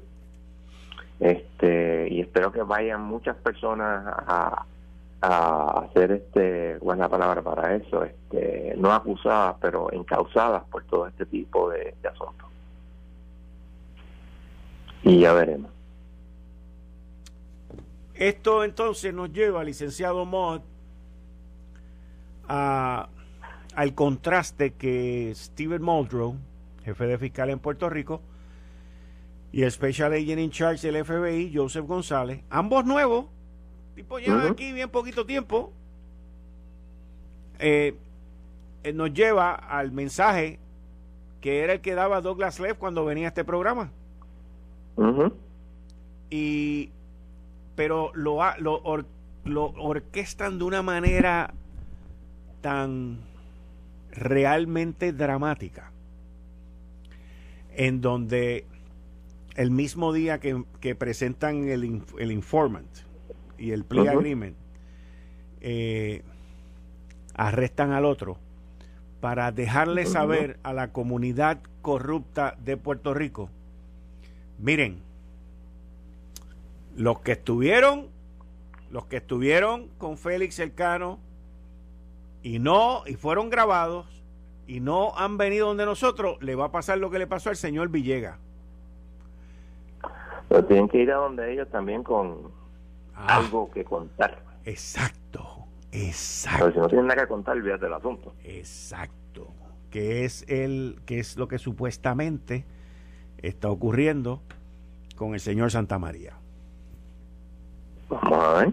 Este, 1.21 2.09
y 2.11 2.21
espero 2.21 2.53
que 2.53 2.63
vayan 2.63 3.03
muchas 3.03 3.37
personas 3.37 4.05
a, 4.07 4.67
a 5.21 5.81
hacer 5.81 6.13
este, 6.13 6.77
buena 6.79 7.09
palabra 7.09 7.41
para 7.41 7.75
eso, 7.77 8.05
este, 8.05 8.75
no 8.77 8.93
acusadas, 8.93 9.57
pero 9.61 9.91
encausadas 9.93 10.65
por 10.65 10.85
todo 10.85 11.07
este 11.07 11.25
tipo 11.27 11.71
de, 11.71 11.95
de 12.03 12.09
asuntos. 12.09 12.49
Y 15.03 15.21
ya 15.21 15.33
veremos. 15.33 15.71
Esto 18.15 18.65
entonces 18.65 19.13
nos 19.13 19.33
lleva, 19.33 19.65
licenciado 19.65 20.25
Mott, 20.25 20.63
a, 22.49 23.09
al 23.75 23.95
contraste 23.95 24.75
que 24.75 25.33
Steven 25.35 25.83
Muldrow, 25.83 26.37
jefe 26.85 27.07
de 27.07 27.19
fiscal 27.19 27.51
en 27.51 27.59
Puerto 27.59 27.89
Rico, 27.89 28.21
y 29.55 29.63
el 29.63 29.71
Special 29.71 30.13
Agent 30.13 30.41
in 30.41 30.51
Charge 30.51 30.91
del 30.91 31.05
FBI, 31.05 31.53
Joseph 31.55 31.87
González, 31.87 32.43
ambos 32.51 32.85
nuevos, 32.85 33.27
tipo 33.95 34.19
llevan 34.19 34.49
aquí 34.49 34.73
bien 34.73 34.91
poquito 34.91 35.25
tiempo, 35.25 35.73
eh, 37.61 37.95
eh, 38.83 38.93
nos 38.93 39.15
lleva 39.15 39.55
al 39.55 39.93
mensaje 39.93 40.59
que 41.41 41.61
era 41.61 41.75
el 41.75 41.81
que 41.83 41.95
daba 41.95 42.21
Douglas 42.21 42.59
Leff 42.59 42.79
cuando 42.79 43.05
venía 43.05 43.27
a 43.27 43.29
este 43.29 43.45
programa. 43.45 43.93
Y 46.31 46.91
pero 47.77 48.11
lo, 48.13 48.41
lo, 48.59 49.05
lo 49.45 49.65
orquestan 49.67 50.59
de 50.59 50.65
una 50.65 50.83
manera 50.83 51.55
tan 52.61 53.19
realmente 54.11 55.13
dramática. 55.13 55.93
en 57.77 58.01
donde 58.01 58.67
el 59.55 59.71
mismo 59.71 60.13
día 60.13 60.41
que, 60.41 60.95
presentan 60.95 61.69
el, 61.69 62.03
el, 62.19 62.33
informant 62.33 62.89
y 63.59 63.71
el 63.71 63.85
plea 63.85 64.13
agreement, 64.13 64.57
eh, 65.61 66.23
arrestan 67.35 67.93
al 67.93 68.05
otro 68.05 68.39
para 69.21 69.53
dejarle 69.53 70.07
saber 70.07 70.59
a 70.63 70.73
la 70.73 70.93
comunidad 70.93 71.63
corrupta 71.83 72.57
de 72.63 72.77
Puerto 72.77 73.15
Rico, 73.15 73.49
miren, 74.59 75.03
los 76.97 77.21
que 77.21 77.33
estuvieron, 77.33 78.09
los 78.91 79.07
que 79.07 79.17
estuvieron 79.17 79.89
con 79.99 80.19
Félix 80.19 80.59
Elcano 80.59 81.19
y 82.43 82.59
no, 82.59 83.03
y 83.07 83.15
fueron 83.15 83.51
grabados 83.51 84.07
y 84.67 84.81
no 84.81 85.17
han 85.17 85.39
venido 85.39 85.69
donde 85.69 85.87
nosotros, 85.87 86.37
le 86.43 86.55
va 86.55 86.67
a 86.67 86.73
pasar 86.73 86.99
lo 86.99 87.11
que 87.11 87.19
le 87.19 87.27
pasó 87.27 87.51
al 87.51 87.57
señor 87.57 87.89
Villegas. 87.89 88.39
Pero 90.49 90.65
tienen 90.65 90.89
que 90.89 90.99
ir 90.99 91.13
a 91.13 91.17
donde 91.17 91.53
ellos 91.53 91.69
también 91.71 92.03
con 92.03 92.51
ah. 93.15 93.37
algo 93.39 93.71
que 93.71 93.85
contar. 93.85 94.39
Exacto, 94.65 95.67
exacto. 95.93 96.59
Pero 96.61 96.73
si 96.73 96.79
no 96.81 96.89
tienen 96.89 97.07
nada 97.07 97.23
que 97.23 97.29
contar, 97.29 97.57
olvídate 97.57 97.85
del 97.85 97.95
asunto. 97.95 98.35
Exacto. 98.45 99.49
Que 99.91 100.25
es 100.25 100.45
el, 100.49 101.01
que 101.07 101.19
es 101.19 101.37
lo 101.37 101.49
que 101.49 101.59
supuestamente 101.59 102.65
está 103.39 103.71
ocurriendo 103.71 104.43
con 105.17 105.35
el 105.35 105.41
señor 105.41 105.71
Santa 105.71 105.99
María. 105.99 106.35
Vamos 108.09 108.33
a 108.33 108.53
ver. 108.55 108.73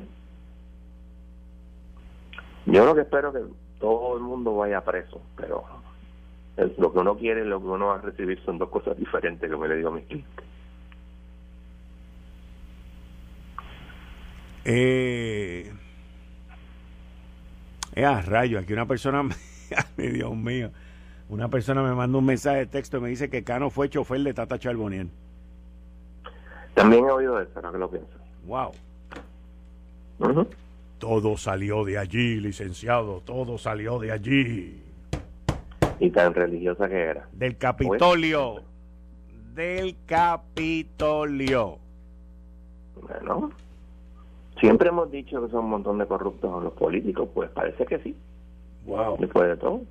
Yo 2.66 2.86
lo 2.86 2.96
que 2.96 3.02
espero 3.02 3.34
que 3.34 3.40
todo 3.80 4.18
el 4.18 4.24
mundo 4.24 4.56
vaya 4.56 4.82
preso, 4.82 5.22
pero 5.36 5.64
lo 6.78 6.94
que 6.94 7.00
uno 7.00 7.18
quiere 7.18 7.42
y 7.42 7.48
lo 7.48 7.60
que 7.60 7.68
uno 7.68 7.88
va 7.88 7.96
a 7.96 8.02
recibir 8.02 8.40
son 8.46 8.58
dos 8.58 8.70
cosas 8.70 8.98
diferentes, 8.98 9.52
como 9.52 9.66
le 9.66 9.78
digo 9.78 9.90
a 9.90 9.94
mi 9.94 10.02
cliente. 10.04 10.44
Eh, 14.64 15.72
eh, 17.96 18.06
a 18.06 18.22
rayo, 18.22 18.60
aquí 18.60 18.74
una 18.74 18.86
persona, 18.86 19.24
Dios 19.98 20.36
mío, 20.36 20.72
una 21.30 21.48
persona 21.50 21.82
me 21.82 21.94
manda 21.94 22.18
un 22.18 22.26
mensaje 22.26 22.60
de 22.60 22.66
texto 22.68 22.98
y 22.98 23.02
me 23.02 23.10
dice 23.10 23.30
que 23.30 23.44
Cano 23.44 23.70
fue 23.70 23.90
chofer 23.90 24.22
de 24.22 24.34
Tata 24.34 24.60
Charboniel. 24.60 25.10
También 26.74 27.06
he 27.06 27.12
oído 27.12 27.40
eso, 27.40 27.52
ahora 27.56 27.72
que 27.72 27.78
lo 27.78 27.90
pienso. 27.90 28.10
Wow. 28.46 28.72
Todo 31.00 31.36
salió 31.36 31.84
de 31.84 31.98
allí, 31.98 32.40
licenciado, 32.40 33.22
todo 33.22 33.58
salió 33.58 34.00
de 34.00 34.12
allí. 34.12 34.84
Y 36.00 36.10
tan 36.12 36.34
religiosa 36.34 36.88
que 36.88 37.00
era. 37.00 37.28
Del 37.34 37.58
Capitolio. 37.58 38.62
Del 39.54 39.96
Capitolio. 40.06 41.78
Bueno, 43.02 43.52
siempre 44.62 44.88
hemos 44.88 45.12
dicho 45.12 45.44
que 45.44 45.52
son 45.52 45.66
un 45.66 45.72
montón 45.72 45.98
de 45.98 46.06
corruptos 46.06 46.64
los 46.64 46.74
políticos, 46.74 47.28
pues 47.34 47.50
parece 47.50 47.86
que 47.86 48.00
sí. 48.00 48.16
Wow. 48.86 49.18
Después 49.20 49.50
de 49.50 49.58
todo. 49.58 49.82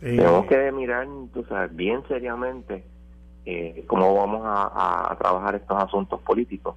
Tenemos 0.00 0.46
que 0.46 0.72
mirar, 0.72 1.06
tú 1.32 1.44
sabes, 1.44 1.76
bien 1.76 2.02
seriamente 2.08 2.82
eh, 3.44 3.84
cómo 3.86 4.14
vamos 4.14 4.40
a 4.44 5.14
trabajar 5.20 5.54
estos 5.54 5.76
asuntos 5.80 6.20
políticos 6.22 6.74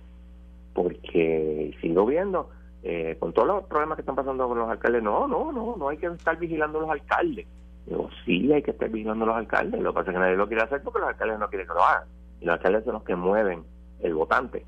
porque 0.73 1.75
sigo 1.81 2.05
viendo, 2.05 2.49
eh, 2.83 3.15
con 3.19 3.33
todos 3.33 3.47
los 3.47 3.63
problemas 3.65 3.95
que 3.95 4.01
están 4.01 4.15
pasando 4.15 4.47
con 4.47 4.57
los 4.57 4.69
alcaldes, 4.69 5.03
no, 5.03 5.27
no, 5.27 5.51
no, 5.51 5.75
no 5.77 5.89
hay 5.89 5.97
que 5.97 6.07
estar 6.07 6.37
vigilando 6.37 6.79
a 6.79 6.81
los 6.81 6.91
alcaldes. 6.91 7.47
Digo, 7.85 8.09
sí 8.25 8.51
hay 8.51 8.61
que 8.61 8.71
estar 8.71 8.89
vigilando 8.89 9.25
a 9.25 9.27
los 9.27 9.37
alcaldes, 9.37 9.81
lo 9.81 9.91
que 9.91 9.95
pasa 9.95 10.11
es 10.11 10.15
que 10.15 10.19
nadie 10.19 10.35
lo 10.35 10.47
quiere 10.47 10.63
hacer 10.63 10.81
porque 10.81 10.99
los 10.99 11.09
alcaldes 11.09 11.39
no 11.39 11.49
quieren 11.49 11.67
que 11.67 11.73
lo 11.73 11.83
hagan. 11.83 12.07
Y 12.41 12.45
los 12.45 12.53
alcaldes 12.53 12.83
son 12.83 12.93
los 12.93 13.03
que 13.03 13.15
mueven 13.15 13.63
el 14.01 14.13
votante. 14.13 14.65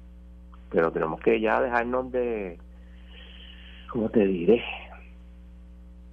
Pero 0.76 0.92
tenemos 0.92 1.22
que 1.22 1.40
ya 1.40 1.62
dejarnos 1.62 2.12
de, 2.12 2.60
¿cómo 3.90 4.10
te 4.10 4.28
diré? 4.28 4.62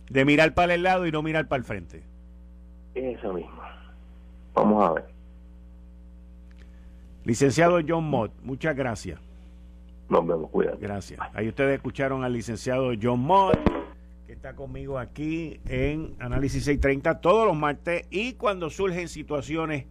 De 0.09 0.25
mirar 0.25 0.55
para 0.55 0.75
el 0.75 0.85
lado 0.85 1.05
y 1.05 1.11
no 1.11 1.21
mirar 1.21 1.49
para 1.49 1.59
el 1.59 1.65
frente. 1.65 2.05
Eso 2.95 3.33
mismo. 3.33 3.61
Vamos 4.55 4.89
a 4.89 4.93
ver. 4.93 5.05
Licenciado 7.25 7.81
John 7.85 8.05
Mott, 8.05 8.31
muchas 8.45 8.77
gracias. 8.77 9.19
Nos 10.09 10.25
vemos, 10.25 10.49
cuidado. 10.49 10.79
Gracias. 10.81 11.19
Ahí 11.35 11.49
ustedes 11.49 11.75
escucharon 11.75 12.23
al 12.23 12.33
licenciado 12.33 12.93
John 13.03 13.19
Mott, 13.19 13.59
que 14.29 14.33
está 14.33 14.55
conmigo 14.55 14.97
aquí 14.97 15.61
en 15.67 16.15
Análisis 16.21 16.67
630 16.67 17.21
todos 17.21 17.49
los 17.49 17.57
martes 17.57 18.07
y 18.11 18.35
cuando 18.35 18.71
surgen 18.71 19.09
situaciones 19.09 19.87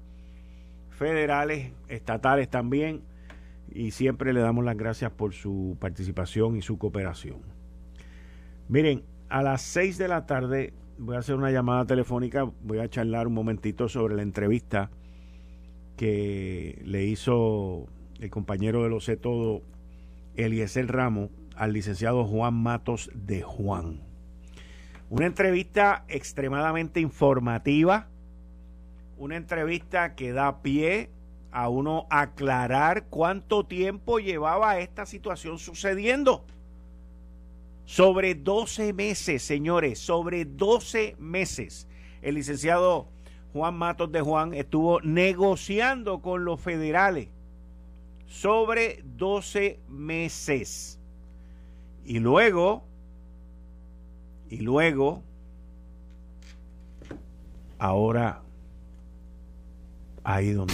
federales, 0.91 1.74
estatales 1.89 2.47
también, 2.49 3.01
y 3.74 3.91
siempre 3.91 4.34
le 4.34 4.41
damos 4.41 4.65
las 4.65 4.78
gracias 4.78 5.11
por 5.11 5.34
su 5.34 5.78
participación 5.80 6.55
y 6.55 6.61
su 6.61 6.78
cooperación. 6.78 7.41
Miren, 8.67 9.03
a 9.30 9.41
las 9.41 9.61
6 9.61 9.97
de 9.97 10.07
la 10.07 10.26
tarde 10.26 10.74
voy 10.97 11.15
a 11.15 11.19
hacer 11.19 11.36
una 11.36 11.51
llamada 11.51 11.86
telefónica, 11.86 12.43
voy 12.61 12.80
a 12.80 12.89
charlar 12.89 13.28
un 13.28 13.34
momentito 13.34 13.89
sobre 13.89 14.15
la 14.15 14.22
entrevista 14.22 14.91
que 15.97 16.82
le 16.86 17.05
hizo 17.05 17.88
el 18.19 18.30
compañero 18.30 18.84
de 18.84 18.89
Lo 18.89 18.99
Sé 18.99 19.17
Todo 19.17 19.61
Eliezer 20.36 20.88
Ramos 20.88 21.30
al 21.55 21.74
licenciado 21.74 22.26
Juan 22.26 22.53
Matos 22.53 23.11
de 23.13 23.41
Juan. 23.41 24.01
Una 25.09 25.26
entrevista 25.26 26.05
extremadamente 26.07 27.01
informativa, 27.01 28.07
una 29.17 29.36
entrevista 29.36 30.15
que 30.15 30.32
da 30.32 30.61
pie 30.61 31.09
a 31.52 31.70
uno 31.70 32.08
aclarar 32.10 33.06
cuánto 33.10 33.66
tiempo 33.66 34.20
llevaba 34.20 34.80
esta 34.80 35.06
situación 35.06 35.60
sucediendo. 35.60 36.45
Sobre 37.86 38.36
12 38.36 38.93
meses, 38.93 39.43
señores, 39.43 39.99
sobre 39.99 40.45
12 40.45 41.16
meses. 41.20 41.88
El 42.22 42.36
licenciado 42.36 43.08
Juan 43.54 43.76
Matos 43.76 44.12
de 44.12 44.22
Juan 44.22 44.54
estuvo 44.54 45.02
negociando 45.02 46.22
con 46.22 46.45
los 46.45 46.62
federales 46.62 47.28
sobre 48.28 49.04
12 49.04 49.80
meses. 49.89 50.99
Y 52.06 52.20
luego, 52.20 52.84
y 54.49 54.58
luego, 54.58 55.22
ahora, 57.78 58.41
ahí 60.24 60.52
donde... 60.52 60.74